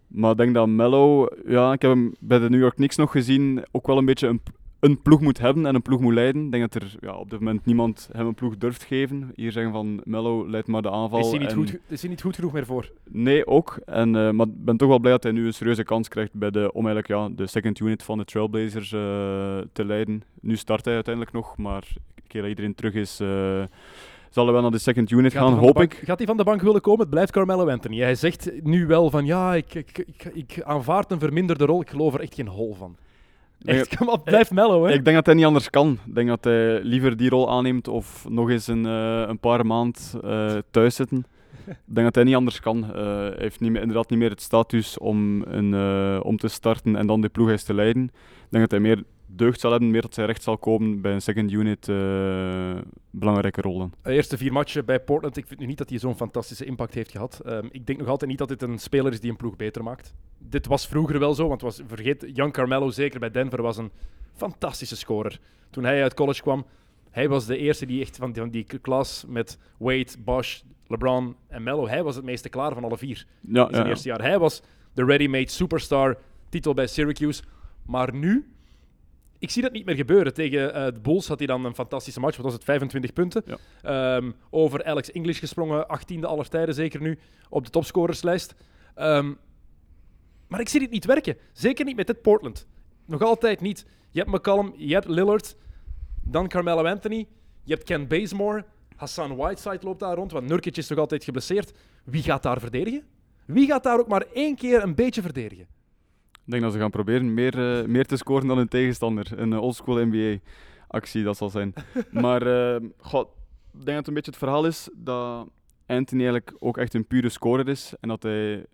[0.08, 3.12] Maar ik denk dat Mello, ja, ik heb hem bij de New York Knicks nog
[3.12, 4.42] gezien, ook wel een beetje een,
[4.80, 6.46] een ploeg moet hebben en een ploeg moet leiden.
[6.46, 9.32] Ik denk dat er ja, op dit moment niemand hem een ploeg durft geven.
[9.36, 11.20] Hier zeggen van Mello leidt maar de aanval.
[11.20, 12.92] Is hij, niet en- goed, ge- is hij niet goed genoeg meer voor?
[13.10, 13.80] Nee, ook.
[13.86, 16.34] En, eh, maar ik ben toch wel blij dat hij nu een serieuze kans krijgt
[16.34, 19.00] bij de, om eigenlijk ja, de second unit van de Trailblazers eh,
[19.74, 20.24] te leiden.
[20.42, 21.88] Nu start hij uiteindelijk nog, maar
[22.28, 23.20] keer dat iedereen terug is,
[24.32, 26.02] zal hij wel naar de second unit Gaat gaan, hoop bank- ik.
[26.06, 27.00] Gaat hij van de bank willen komen?
[27.00, 28.00] Het blijft Carmelo Anthony.
[28.00, 31.82] Hij zegt nu wel van ja, ik, ik, ik, ik aanvaard een verminderde rol.
[31.82, 32.96] Ik geloof er echt geen hol van.
[33.66, 34.94] Echt, kom op, blijf mellow, hè?
[34.94, 36.00] Ik denk dat hij niet anders kan.
[36.06, 39.66] Ik denk dat hij liever die rol aanneemt of nog eens een, eh, een paar
[39.66, 41.26] maand eh, thuis zitten.
[41.66, 42.84] Ik denk dat hij niet anders kan.
[42.84, 45.74] Eh, hij heeft niet meer, inderdaad niet meer het status om, een,
[46.24, 48.04] om te starten en dan de ploeg eens te leiden.
[48.04, 49.04] Ik denk dat hij meer
[49.36, 52.76] deugd zal hebben, meer dat hij recht zal komen bij een second unit eh,
[53.10, 53.94] belangrijke rollen.
[54.04, 55.38] De eerste vier matchen bij Portland.
[55.38, 57.42] Ik vind nu niet dat hij zo'n fantastische impact heeft gehad.
[57.46, 59.84] Ehm, ik denk nog altijd niet dat dit een speler is die een ploeg beter
[59.84, 60.14] maakt.
[60.38, 63.92] Dit was vroeger wel zo, want was, vergeet, Jan Carmelo, zeker bij Denver, was een
[64.34, 65.40] fantastische scorer.
[65.70, 66.66] Toen hij uit college kwam,
[67.10, 71.36] hij was de eerste die echt van die, van die klas met Wade, Bosch, LeBron
[71.48, 74.22] en Melo, hij was het meeste klaar van alle vier Ja, in zijn eerste jaar.
[74.22, 74.62] Hij was
[74.94, 76.18] de ready-made superstar,
[76.50, 77.44] titel bij Syracuse.
[77.86, 78.52] Maar nu,
[79.42, 80.34] ik zie dat niet meer gebeuren.
[80.34, 82.36] Tegen eh, de Bulls had hij dan een fantastische match.
[82.36, 82.64] Wat was het?
[82.64, 83.44] 25 punten.
[83.46, 83.58] Ja.
[83.82, 87.20] Ehm, over Alex English gesproken, 18e aller tijden zeker nu
[87.50, 88.56] op de topscorerslijst.
[88.96, 89.34] Ehm,
[90.48, 91.38] maar ik zie dit niet werken.
[91.54, 92.68] Zeker niet met dit Portland.
[93.06, 93.86] Nog altijd niet.
[94.10, 95.56] Je hebt McCollum, je hebt Lillard,
[96.24, 97.28] dan Carmelo Anthony,
[97.64, 98.66] je hebt Ken Bazemore,
[98.96, 101.72] Hassan Whiteside loopt daar rond, want Nurkic is nog altijd geblesseerd.
[102.04, 103.04] Wie gaat daar verdedigen?
[103.46, 105.68] Wie gaat daar ook maar één keer een beetje verdedigen?
[106.52, 109.40] Ik denk dat ze gaan proberen meer, eh, meer te scoren dan hun tegenstander.
[109.40, 111.74] Een uh, oldschool NBA-actie, dat zal zijn.
[112.12, 113.22] maar eh, goh,
[113.74, 115.48] ik denk dat het een beetje het verhaal is dat
[115.86, 117.94] Anthony eigenlijk ook echt een pure scorer is.
[118.00, 118.66] En dat hij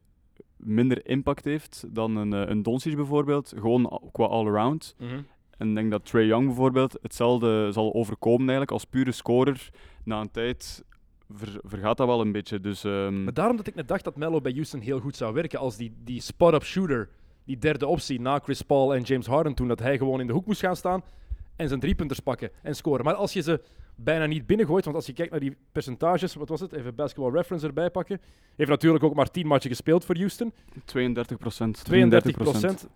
[0.55, 3.53] minder impact heeft dan een, eh, een Doncic bijvoorbeeld.
[3.57, 4.95] Gewoon qua all-around.
[5.57, 8.71] En ik denk dat Trey Young bijvoorbeeld hetzelfde zal overkomen eigenlijk.
[8.71, 9.69] Als pure scorer,
[10.03, 10.83] na een tijd
[11.33, 12.59] ver- vergaat dat wel een beetje.
[12.59, 15.33] Dus ehm, Maar daarom dat ik net dacht dat Melo bij Houston heel goed zou
[15.33, 17.09] werken als die, die spot-up shooter,
[17.47, 20.33] die derde optie na Chris Paul en James Harden toen, dat hij gewoon in de
[20.33, 21.03] hoek moest gaan staan
[21.55, 23.05] en zijn driepunters pakken en scoren.
[23.05, 23.61] Maar als je ze
[23.95, 26.73] bijna niet binnengooit, want als je kijkt naar die percentages, wat was het?
[26.73, 28.21] Even basketball reference erbij pakken.
[28.55, 30.53] Heeft natuurlijk ook maar 10 matchen gespeeld voor Houston.
[30.85, 31.83] 32 procent.
[31.83, 32.87] 32 procent.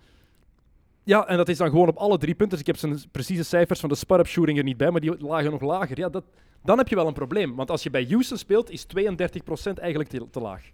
[1.04, 2.60] Ja, en dat is dan gewoon op alle drie punten.
[2.60, 5.52] Ik heb zijn precieze cijfers van de spot-up shooting er niet bij, maar die lagen
[5.52, 5.97] nog lager.
[5.97, 6.24] Ja, dat,
[6.64, 7.56] dan heb je wel een probleem.
[7.56, 10.72] Want als je bij Houston speelt, is 32 procent eigenlijk te, te laag.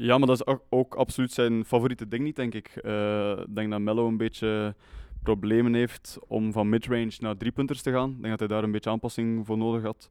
[0.00, 2.68] Ja, maar dat is ook, absoluut zijn favoriete ding niet, denk ik.
[2.68, 4.74] Eh, Ik denk dat Mello een beetje
[5.22, 8.08] problemen heeft om van midrange naar driepunters te gaan.
[8.10, 10.10] Ik denk dat hij daar een beetje aanpassing voor nodig had.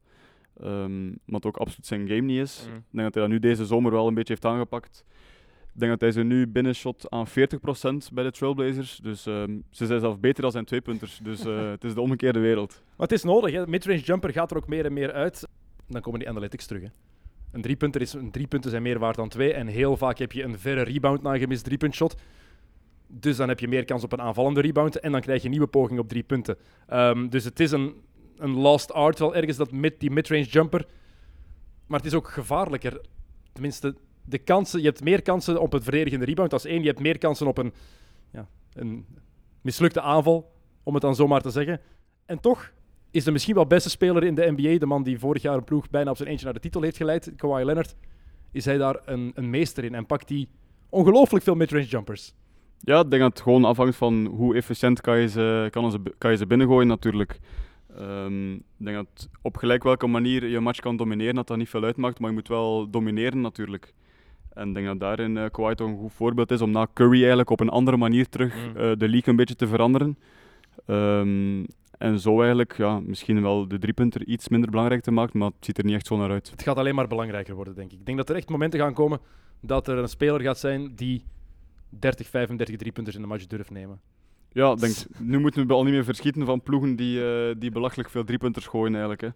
[0.62, 2.66] Ehm wat ook absoluut zijn game niet is.
[2.68, 2.76] Mm.
[2.76, 5.04] Ik denk dat hij dat nu deze zomer wel een beetje heeft aangepakt.
[5.74, 7.32] Ik denk dat hij ze nu binnenshot aan 40%
[8.12, 8.96] bij de Trailblazers.
[9.02, 11.20] Dus ehm, ze zijn zelf beter dan zijn tweepunters.
[11.22, 12.82] Dus eh, het is de omgekeerde wereld.
[12.96, 13.52] Maar het is nodig.
[13.52, 13.66] Hè.
[13.66, 15.48] Midrange jumper gaat er ook meer en meer uit.
[15.88, 16.82] Dan komen die analytics terug.
[16.82, 16.88] Hè.
[17.52, 19.52] Een driepunter is, een driepunten zijn meer waard dan twee.
[19.52, 22.16] En heel vaak heb je een verre rebound na een gemist driepuntshot.
[23.06, 25.00] Dus dan heb je meer kans op een aanvallende rebound.
[25.00, 26.56] En dan krijg je een nieuwe poging op drie punten.
[26.86, 27.94] Ehm, dus het is een,
[28.36, 30.86] een art wel ergens, dat mid, die midrange jumper.
[31.86, 33.00] Maar het is ook gevaarlijker.
[33.52, 33.94] Tenminste,
[34.24, 36.80] de kansen, je hebt meer kansen op een verdedigende rebound als één.
[36.80, 37.72] Je hebt meer kansen op een,
[38.30, 39.06] ja, een
[39.60, 41.80] mislukte aanval, om het dan zomaar te zeggen.
[42.26, 42.72] En toch
[43.10, 45.64] is de misschien wel beste speler in de NBA, de man die vorig jaar een
[45.64, 47.96] ploeg bijna op zijn eentje naar de titel heeft geleid, Kawhi Leonard,
[48.52, 50.46] is hij daar een, een meester in en pakt hij
[50.88, 52.34] ongelooflijk veel midrange jumpers.
[52.80, 56.30] Ja, ik denk dat het gewoon afhangt van hoe efficiënt kan je ze, kan kan
[56.30, 57.38] je ze binnengooien natuurlijk.
[57.96, 61.68] Ehm, ik denk dat op gelijk welke manier je match kan domineren, dat dat niet
[61.68, 63.92] veel uitmaakt, maar je moet wel domineren natuurlijk.
[64.52, 67.18] En ik denk dat daarin eh Kawhi toch een goed voorbeeld is om na Curry
[67.18, 68.76] eigenlijk op een andere manier terug Mm.
[68.76, 70.18] eh, de league een beetje te veranderen.
[70.86, 71.64] Ehm,
[71.98, 75.64] en zo eigenlijk ja, misschien wel de driepunter iets minder belangrijk te maken, maar het
[75.64, 76.50] ziet er niet echt zo naar uit.
[76.50, 77.98] Het gaat alleen maar belangrijker worden, denk ik.
[77.98, 79.20] Ik denk dat er echt momenten gaan komen
[79.60, 81.24] dat er een speler gaat zijn die
[81.88, 84.00] 30, 35 driepunters in de match durft nemen.
[84.52, 87.70] Ja, ik denk, nu moeten we al niet meer verschieten van ploegen die, eh, die
[87.70, 89.20] belachelijk veel driepunters gooien eigenlijk.
[89.20, 89.28] Hè.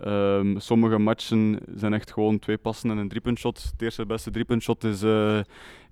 [0.00, 3.62] Ehm, sommige matchen zijn echt gewoon twee passen en een driepuntshot.
[3.62, 5.40] Het eerste beste driepuntshot is, eh,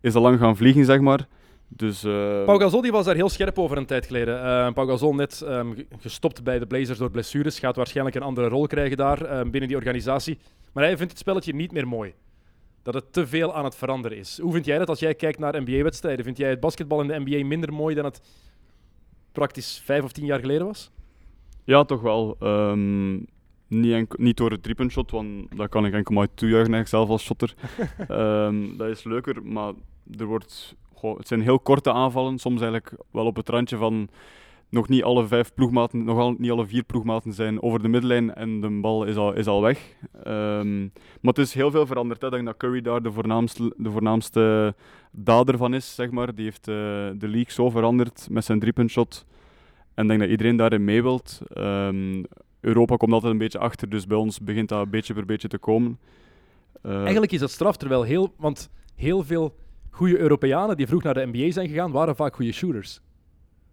[0.01, 1.27] is al lang gaan vliegen, zeg maar.
[1.69, 4.43] Dus, eh, Pau Gasol die was daar heel scherp over een tijd geleden.
[4.43, 7.59] Eh Pau Gasol net ehm, ge- gestopt bij de Blazers door blessures.
[7.59, 10.39] Gaat waarschijnlijk een andere rol krijgen daar ehm, binnen die organisatie.
[10.73, 12.15] Maar hij vindt het spelletje niet meer mooi.
[12.83, 14.39] Dat het te veel aan het veranderen is.
[14.43, 16.25] Hoe vind jij dat als jij kijkt naar NBA-wedstrijden?
[16.25, 18.21] Vind jij het basketbal in de NBA minder mooi dan het
[19.33, 20.91] praktisch vijf of tien jaar geleden was?
[21.65, 22.37] Ja, toch wel.
[22.41, 23.13] Ehm,
[23.69, 27.23] niet, enk- niet door het driepuntshot, want dat kan ik enkel maar toejuichen zelf als
[27.25, 27.55] shotter.
[28.09, 29.73] Ehm, dat is leuker, maar
[30.19, 30.75] er wordt,
[31.13, 32.39] het zijn heel korte aanvallen.
[32.39, 34.09] Soms eigenlijk wel op het randje van
[34.69, 38.35] nog niet alle vijf ploegmaten, nog al, niet alle vier ploegmaten zijn over de middenlijn
[38.35, 39.95] en de bal is al, is al weg.
[40.23, 42.23] Ehm, maar het is heel veel veranderd.
[42.23, 44.75] Ik denk dat Curry daar de voornaamste, de voornaamste
[45.11, 46.35] dader van is, zeg maar.
[46.35, 46.75] Die heeft eh,
[47.15, 49.25] de league zo veranderd met zijn driepuntshot.
[49.95, 51.41] En ik denk dat iedereen daarin mee wilt.
[51.53, 52.23] Ehm,
[52.61, 55.59] Europa komt altijd een beetje achter, dus bij ons begint dat beetje per beetje te
[55.59, 55.99] komen.
[56.83, 59.55] Eh, Eigenlijk is dat straf, terwijl heel, want heel veel
[59.95, 63.01] goede Europeanen die vroeg naar de NBA zijn gegaan, waren vaak goede shooters.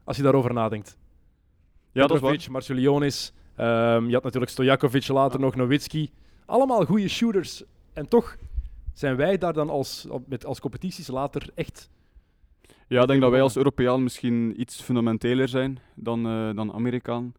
[0.04, 0.98] Als je daarover nadenkt.
[1.92, 2.20] ja, dat is.
[2.20, 6.10] Petrovic, Marcelionis, ehm, je had natuurlijk Stojakovic, later nog Nowitzki.
[6.46, 7.64] Allemaal goede shooters.
[7.94, 8.38] En toch
[8.94, 11.90] zijn wij daar dan als, met, als competities later echt...
[12.88, 17.34] Ja, ik denk dat wij als Europeaan misschien iets fundamenteler zijn dan, eh dan Amerikaan.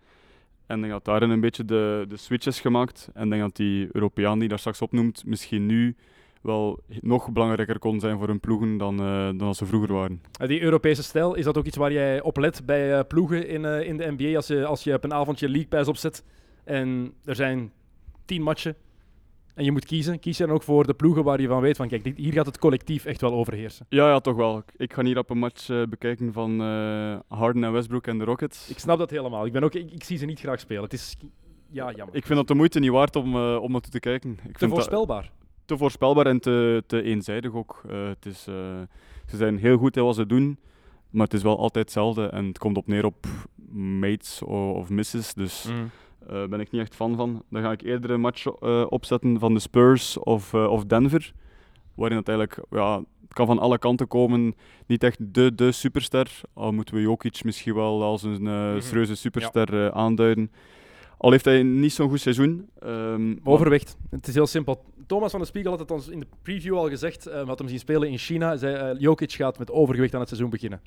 [0.66, 3.11] En ik denk dat daarin een beetje de, de switch is gemaakt.
[3.14, 5.97] En ik denk dat die Europeaan die daar straks opnoemt, misschien nu
[6.43, 10.22] wel nog belangrijker kon zijn voor hun ploegen dan, eh, dan als ze vroeger waren.
[10.40, 13.49] Eh, die Europese stijl, is dat ook iets waar jij op let bij eh, ploegen
[13.49, 14.36] in, in de NBA?
[14.36, 16.24] Als je, als je op een avondje League Pass opzet
[16.64, 17.72] en er zijn
[18.24, 18.76] tien matchen
[19.55, 21.76] en je moet kiezen, kies je dan ook voor de ploegen waar je van weet
[21.76, 23.86] van kijk, dit, hier gaat het collectief echt wel overheersen.
[23.88, 24.62] Ja, ja, toch wel.
[24.76, 26.61] Ik ga hier op een match bekijken van
[27.28, 28.68] Harden en Westbrook en de Rockets.
[28.68, 29.47] Ik snap dat helemaal.
[29.47, 30.82] Ik, ben ook, ik, ik zie ze niet graag spelen.
[30.82, 31.16] Het is
[31.70, 32.16] ja, jammer.
[32.16, 34.30] Ik vind dat de moeite niet waard om, om naartoe te kijken.
[34.30, 35.30] Ik te vind dat voorspelbaar.
[35.65, 37.83] Te voorspelbaar en te, te eenzijdig ook.
[37.91, 38.55] Eh, het is, eh,
[39.27, 40.59] ze zijn heel goed in wat ze doen,
[41.11, 42.27] maar het is wel altijd hetzelfde.
[42.27, 43.27] En het komt op neer op
[43.75, 45.35] mates of misses.
[45.35, 45.91] Dus Mm.
[46.29, 47.43] daar ben ik niet echt fan van.
[47.51, 51.33] Dan ga ik eerder een match eh, opzetten van de Spurs of, eh, of Denver.
[51.95, 54.55] Waarin het eigenlijk, ja, het kan van alle kanten komen.
[54.87, 56.41] Niet echt de, de superster.
[56.55, 58.81] Al moeten we Jokic misschien wel als een eh Mhm.
[58.81, 60.51] serieuze superster eh, aanduiden.
[61.23, 62.68] Al heeft hij niet zo'n goed seizoen.
[62.81, 63.97] ehm, maar- Overwicht.
[64.11, 64.85] Het is heel simpel.
[65.07, 67.27] Thomas van de Spiegel had het ons in de preview al gezegd.
[67.27, 68.57] eh, had hem zien spelen in China.
[68.57, 70.81] Zei, eh, Jokic gaat met overgewicht aan het seizoen beginnen.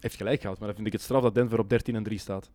[0.00, 2.18] Heeft gelijk gehad, maar dan vind ik het straf dat Denver op 13 en 3
[2.18, 2.50] staat.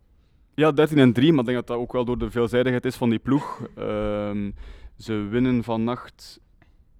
[0.53, 2.95] Ja, 13 en 3, maar ik denk dat dat ook wel door de veelzijdigheid is
[2.95, 3.67] van die ploeg.
[3.75, 4.51] Ehm,
[4.97, 6.39] ze winnen vannacht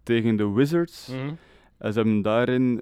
[0.03, 1.07] tegen de Wizards.
[1.77, 2.81] En ze hebben daarin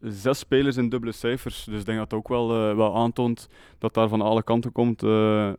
[0.00, 1.64] zes spelers in dubbele cijfers.
[1.64, 4.72] Dus ik denk dat dat ook wel, eh, wel aantoont dat daar van alle kanten
[4.72, 5.52] komt eh,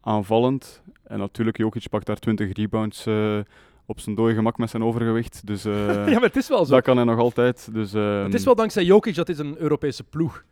[0.00, 0.82] aanvallend.
[1.02, 3.38] En natuurlijk, Jokic pakt daar 20 rebounds eh,
[3.86, 5.46] op zijn dode gemak met zijn overgewicht.
[5.46, 5.72] Dus eh,
[6.12, 6.74] ja, maar het is wel zo.
[6.74, 7.68] dat kan hij nog altijd.
[7.72, 10.44] Dus, ehm, Het is wel dankzij Jokic dat dit een Europese ploeg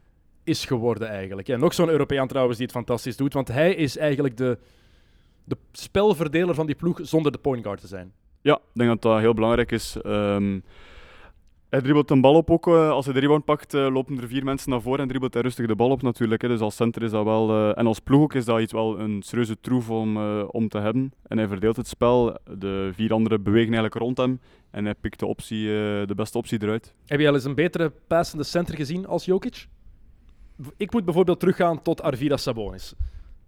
[0.45, 1.49] is geworden eigenlijk.
[1.49, 3.33] En nog zo'n Europeaan trouwens die het fantastisch doet.
[3.33, 4.59] Want hij is eigenlijk de,
[5.45, 8.13] de spelverdeler van die ploeg zonder de point guard te zijn.
[8.41, 9.97] Ja, ik denk dat dat heel belangrijk is.
[10.03, 10.59] Ehm,
[11.71, 12.67] hij dribbelt een bal op ook.
[12.67, 15.35] eh, als hij de rebound pakt, eh, lopen er vier mensen naar voren en dribbelt
[15.35, 16.41] hij rustig de bal op natuurlijk.
[16.41, 17.51] Dus als center is dat wel...
[17.51, 20.17] eh, en als ploeg ook is dat iets wel een serieuze troef om,
[20.47, 21.13] om te hebben.
[21.23, 22.39] En hij verdeelt het spel.
[22.59, 24.41] De vier anderen bewegen eigenlijk rond hem.
[24.71, 25.67] En hij pikt de, optie,
[26.07, 26.95] de beste optie eruit.
[27.07, 29.67] Heb je al eens een betere passende center gezien als Jokic?
[30.77, 32.95] Ik moet bijvoorbeeld teruggaan tot Arvidas Sabonis.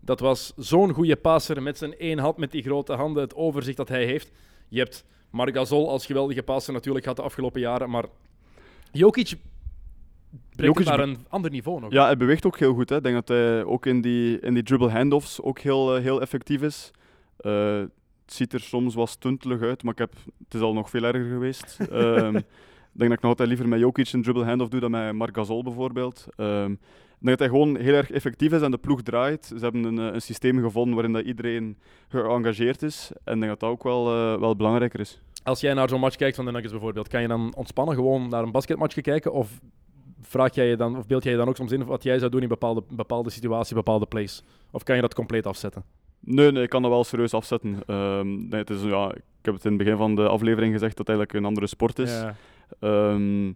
[0.01, 3.77] Dat was zo'n goede passer met zijn één hand, met die grote handen, het overzicht
[3.77, 4.33] dat hij heeft.
[4.69, 8.05] Je hebt Marc Gasol als geweldige passer natuurlijk gehad de afgelopen jaren, maar
[8.93, 9.37] Jokic
[10.57, 11.93] brengt Jokic het naar een ander niveau nog.
[11.93, 12.89] Ja, hij beweegt ook heel goed.
[12.89, 12.97] Hè.
[12.97, 16.21] Ik denk dat hij ook in die, in die dribble handoffs ook heel, eh, heel
[16.21, 16.91] effectief is.
[17.37, 17.79] Eh,
[18.25, 20.13] het ziet er soms wat stuntelig uit, maar ik heb,
[20.45, 21.79] het is al nog veel erger geweest.
[21.91, 24.91] Ehm, ik denk dat ik nog altijd liever met Jokic een dribble handoff doe dan
[24.91, 26.27] met Marc Gasol bijvoorbeeld.
[26.37, 26.75] Ehm,
[27.21, 29.47] dat hij gewoon heel erg effectief is en de ploeg draait.
[29.47, 33.11] Ze hebben een, eh, een systeem gevonden waarin dat iedereen geëngageerd is.
[33.25, 35.21] En ik denk dat dat ook wel, eh, wel belangrijker is.
[35.43, 38.29] Als jij naar zo'n match kijkt van de Nuggets bijvoorbeeld, kan je dan ontspannen gewoon
[38.29, 39.33] naar een basketmatchje kijken?
[39.33, 39.61] Of
[40.23, 42.31] vraag jij je dan, of beeld jij je dan ook soms in wat jij zou
[42.31, 44.43] doen in bepaalde, bepaalde situatie, bepaalde plays?
[44.71, 45.85] Of kan je dat compleet afzetten?
[46.21, 47.83] Nee, nee, ik kan dat wel serieus afzetten.
[47.87, 50.97] Ehm, nee, het is, ja, ik heb het in het begin van de aflevering gezegd
[50.97, 52.11] dat het eigenlijk een andere sport is.
[52.11, 52.35] Ja.
[52.81, 53.53] Ehm,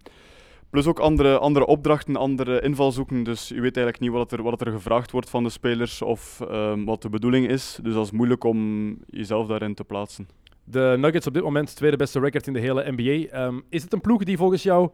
[0.74, 3.22] plus ook andere, andere opdrachten, andere invalshoeken.
[3.22, 6.40] Dus je weet eigenlijk niet wat er, wat er gevraagd wordt van de spelers of
[6.40, 7.78] ehm, wat de bedoeling is.
[7.82, 10.28] Dus dat is moeilijk om jezelf daarin te plaatsen.
[10.64, 13.28] De Nuggets op dit moment tweede beste record in de hele NBA.
[13.30, 14.90] Ehm, is het een ploeg die volgens jou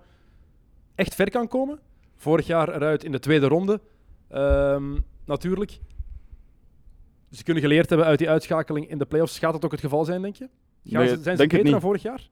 [0.95, 1.79] echt ver kan komen?
[2.17, 3.81] Vorig jaar eruit in de tweede ronde,
[4.29, 5.79] Ehm, natuurlijk.
[7.31, 9.39] Ze kunnen geleerd hebben uit die uitschakeling in de playoffs.
[9.39, 10.49] Gaat dat ook het geval zijn, denk je?
[10.85, 12.29] Gaan Nee, zijn ze denk beter dan vorig jaar?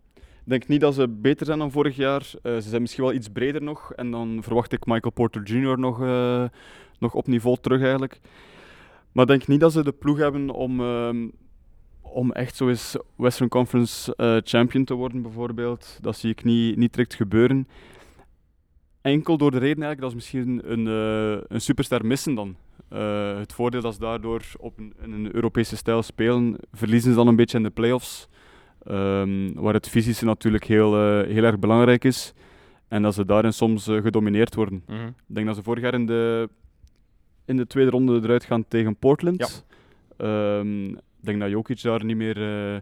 [0.49, 2.31] Denk niet dat ze beter zijn dan vorig jaar.
[2.43, 3.93] Eh, ze zijn misschien wel iets breder nog.
[3.93, 5.79] En dan verwacht ik Michael Porter Jr.
[5.79, 6.45] nog, eh,
[6.99, 8.21] nog op niveau terug eigenlijk.
[9.13, 11.29] Maar ik denk niet dat ze de ploeg hebben om, ehm,
[12.01, 12.75] om echt zo
[13.17, 15.99] Western Conference eh, champion te worden bijvoorbeeld.
[16.01, 17.69] Dat zie ik niet, niet direct gebeuren.
[19.01, 20.87] Enkel door de reden eigenlijk dat ze misschien een,
[21.49, 22.57] een superster missen dan.
[23.39, 27.27] Het voordeel dat ze daardoor op een, in een Europese stijl spelen, verliezen ze dan
[27.27, 28.29] een beetje in de playoffs.
[28.85, 32.33] Ehm, waar het fysische natuurlijk heel, eh, heel erg belangrijk is.
[32.89, 34.83] En dat ze daarin soms eh, gedomineerd worden.
[35.07, 36.49] Ik denk dat ze vorig jaar in de,
[37.45, 39.39] in de tweede ronde eruit gaan tegen Portland.
[40.17, 42.43] Ehm, ik denk dat Jokic daar niet meer,
[42.75, 42.81] eh,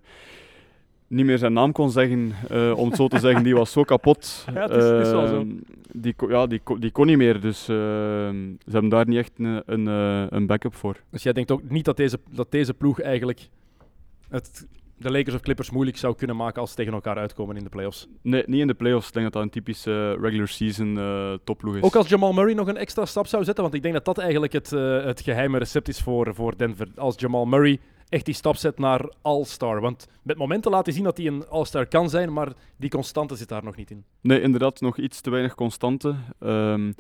[1.07, 2.33] niet meer zijn naam kon zeggen,
[2.77, 3.43] om het zo te zeggen.
[3.43, 4.45] Die was zo kapot.
[4.55, 5.41] Ja, het is- het is wel zo.
[5.41, 5.49] Ehm,
[5.93, 7.41] die, ja, die, die kon niet meer.
[7.41, 7.73] Dus ze
[8.71, 9.87] hebben daar niet echt een, een,
[10.35, 10.97] een backup voor.
[11.11, 13.49] Dus jij denkt ook niet dat deze, dat deze ploeg eigenlijk
[14.29, 14.67] het,
[14.99, 17.69] de Lakers of Clippers moeilijk zou kunnen maken als ze tegen elkaar uitkomen in de
[17.69, 18.09] playoffs?
[18.23, 19.07] Nee, niet in de playoffs.
[19.07, 21.83] Ik denk dat dat een typische regular season eh topploeg is.
[21.83, 24.19] Ook als Jamal Murray nog een extra stap zou zetten, want ik denk dat dat
[24.19, 26.89] eigenlijk het, eh, het geheime recept is voor, voor Denver.
[26.97, 29.81] Als Jamal Murray echt die stap zet naar All-Star.
[29.81, 33.37] Want met momenten laat hij zien dat hij een All-Star kan zijn, maar die constante
[33.37, 34.05] zit daar nog niet in.
[34.21, 36.15] Nee, inderdaad, nog iets te weinig constante.
[36.39, 36.93] Ehm,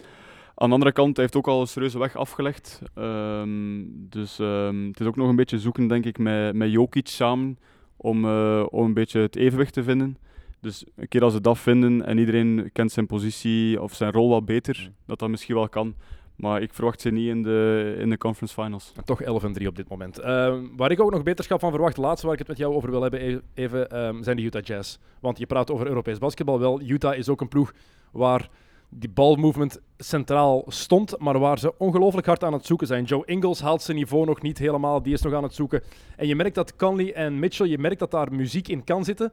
[0.54, 2.80] aan de andere kant, hij heeft ook al een serieuze weg afgelegd.
[2.94, 7.08] Ehm, dus ehm, het is ook nog een beetje zoeken, denk ik, met, met Jokic
[7.08, 7.58] samen
[7.96, 10.16] om, eh, om een beetje het evenwicht te vinden.
[10.60, 14.28] Dus een keer als ze dat vinden en iedereen kent zijn positie of zijn rol
[14.28, 15.94] wat beter, dat dat misschien wel kan.
[16.36, 18.92] Maar ik verwacht ze niet in de, in de conference finals.
[19.04, 20.18] Toch 11 en 3 op dit moment.
[20.18, 22.90] Ehm, waar ik ook nog beterschap van verwacht, laatste waar ik het met jou over
[22.90, 24.98] wil hebben, e- even, ehm, zijn de Utah Jazz.
[25.20, 26.58] Want je praat over Europees basketbal.
[26.58, 27.72] Wel, Utah is ook een ploeg
[28.12, 28.48] waar
[28.88, 33.04] die balmovement centraal stond, maar waar ze ongelooflijk hard aan het zoeken zijn.
[33.04, 35.82] Joe Ingles haalt zijn niveau nog niet helemaal, die is nog aan het zoeken.
[36.16, 39.32] En je merkt dat Conley en Mitchell, je merkt dat daar muziek in kan zitten,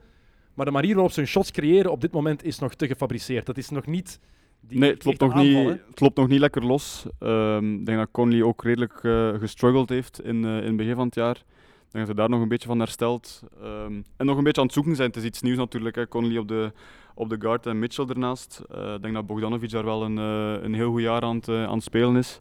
[0.53, 3.45] maar de manier waarop ze hun shots creëren op dit moment is nog te gefabriceerd.
[3.45, 4.19] Dat is nog niet...
[4.67, 7.05] Die nee, het loopt, nog aanval, niet, het loopt nog niet lekker los.
[7.19, 10.95] Ehm, ik denk dat Conley ook redelijk eh gestruggeld heeft in, eh, in het begin
[10.95, 11.35] van het jaar.
[11.35, 13.43] Ik denk dat hij daar nog een beetje van herstelt.
[13.61, 15.07] Ehm, en nog een beetje aan het zoeken zijn.
[15.07, 15.95] Het is iets nieuws natuurlijk.
[15.95, 16.07] Hè.
[16.07, 16.71] Conley op de,
[17.13, 18.63] op de guard en Mitchell ernaast.
[18.69, 21.47] Eh, ik denk dat Bogdanovic daar wel een, eh, een heel goed jaar aan het,
[21.47, 22.39] eh, aan het spelen is.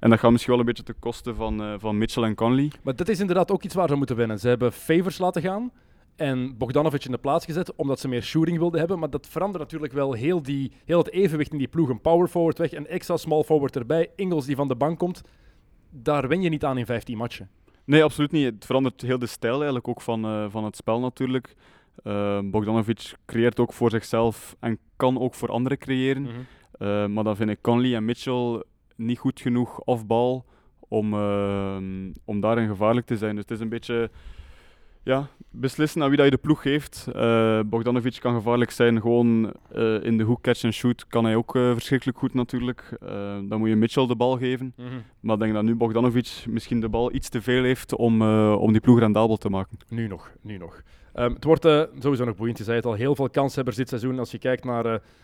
[0.00, 2.70] En dat gaat misschien wel een beetje ten koste van, van Mitchell en Conley.
[2.82, 4.38] Maar dat is inderdaad ook iets waar ze moeten winnen.
[4.38, 5.72] Ze hebben Favors laten gaan
[6.16, 8.98] en Bogdanovic in de plaats gezet omdat ze meer shooting wilden hebben.
[8.98, 11.88] Maar dat verandert natuurlijk wel heel, die, heel het evenwicht in die ploeg.
[11.88, 14.10] Een power forward weg, een extra small forward erbij.
[14.16, 15.22] Ingles die van de bank komt.
[15.90, 17.50] Daar wen je niet aan in 15 matchen.
[17.84, 18.44] Nee, absoluut niet.
[18.44, 21.54] Het verandert heel de stijl eigenlijk ook van, van het spel natuurlijk.
[22.02, 26.26] Eh, Bogdanovic creëert ook voor zichzelf en kan ook voor anderen creëren.
[26.78, 28.62] Eh, maar dan vind ik Conley en Mitchell
[28.96, 30.44] niet goed genoeg off-bal
[30.88, 31.76] om, eh,
[32.24, 33.34] om daarin gevaarlijk te zijn.
[33.34, 34.10] Dus het is een beetje
[35.04, 37.06] ja, beslissen aan wie dat je de ploeg geeft.
[37.14, 41.36] Eh, Bogdanovic kan gevaarlijk zijn, gewoon eh, in de hoek catch en shoot kan hij
[41.36, 42.96] ook eh, verschrikkelijk goed natuurlijk.
[43.48, 44.74] Dan moet je Mitchell de bal geven.
[45.20, 48.72] Maar ik denk dat nu Bogdanovic misschien de bal iets te veel heeft om, om
[48.72, 49.78] die ploeg rendabel te maken.
[49.88, 50.82] Nu nog, nu nog.
[51.12, 51.64] Ehm, het wordt
[51.98, 52.58] sowieso nog boeiend.
[52.58, 54.18] Je zei het al, heel veel kanshebbers dit seizoen.
[54.18, 54.82] Als je kijkt naar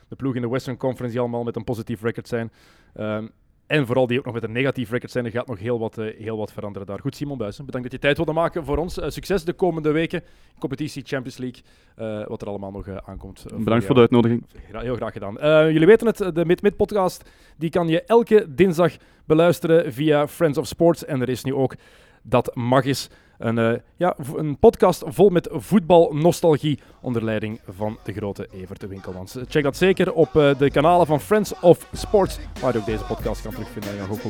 [0.08, 2.52] de ploeg in de Western Conference, die allemaal met een positief record zijn.
[2.94, 3.26] Ehm,
[3.70, 5.24] en vooral die ook nog met een negatief record zijn.
[5.24, 6.98] Er gaat nog heel wat, eh, heel wat veranderen daar.
[7.00, 8.98] Goed, Simon Buijsen, bedankt dat je tijd wilde maken voor ons.
[8.98, 10.22] Eh, succes de komende weken.
[10.58, 11.62] Competitie, Champions League,
[11.96, 13.44] eh, wat er allemaal nog aankomt.
[13.58, 14.44] Bedankt voor de uitnodiging.
[14.68, 15.34] Gra- heel graag gedaan.
[15.72, 18.92] Jullie weten het, de Mid-Mid-podcast die kan je elke dinsdag
[19.24, 21.04] beluisteren via Friends of Sports.
[21.04, 21.74] En er is nu ook
[22.22, 23.08] Dat Mag Is,
[23.40, 29.36] een, eh, ja, een podcast vol met voetbalnostalgie onder leiding van de grote Evert Winkelmans.
[29.48, 33.04] Check dat zeker op eh, de kanalen van Friends of Sports, waar je ook deze
[33.04, 33.98] podcast kan terugvinden.
[33.98, 34.22] En ook op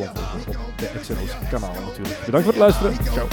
[0.76, 2.24] de XNO's kanalen natuurlijk.
[2.24, 2.94] Bedankt voor het luisteren.
[3.04, 3.26] Ciao.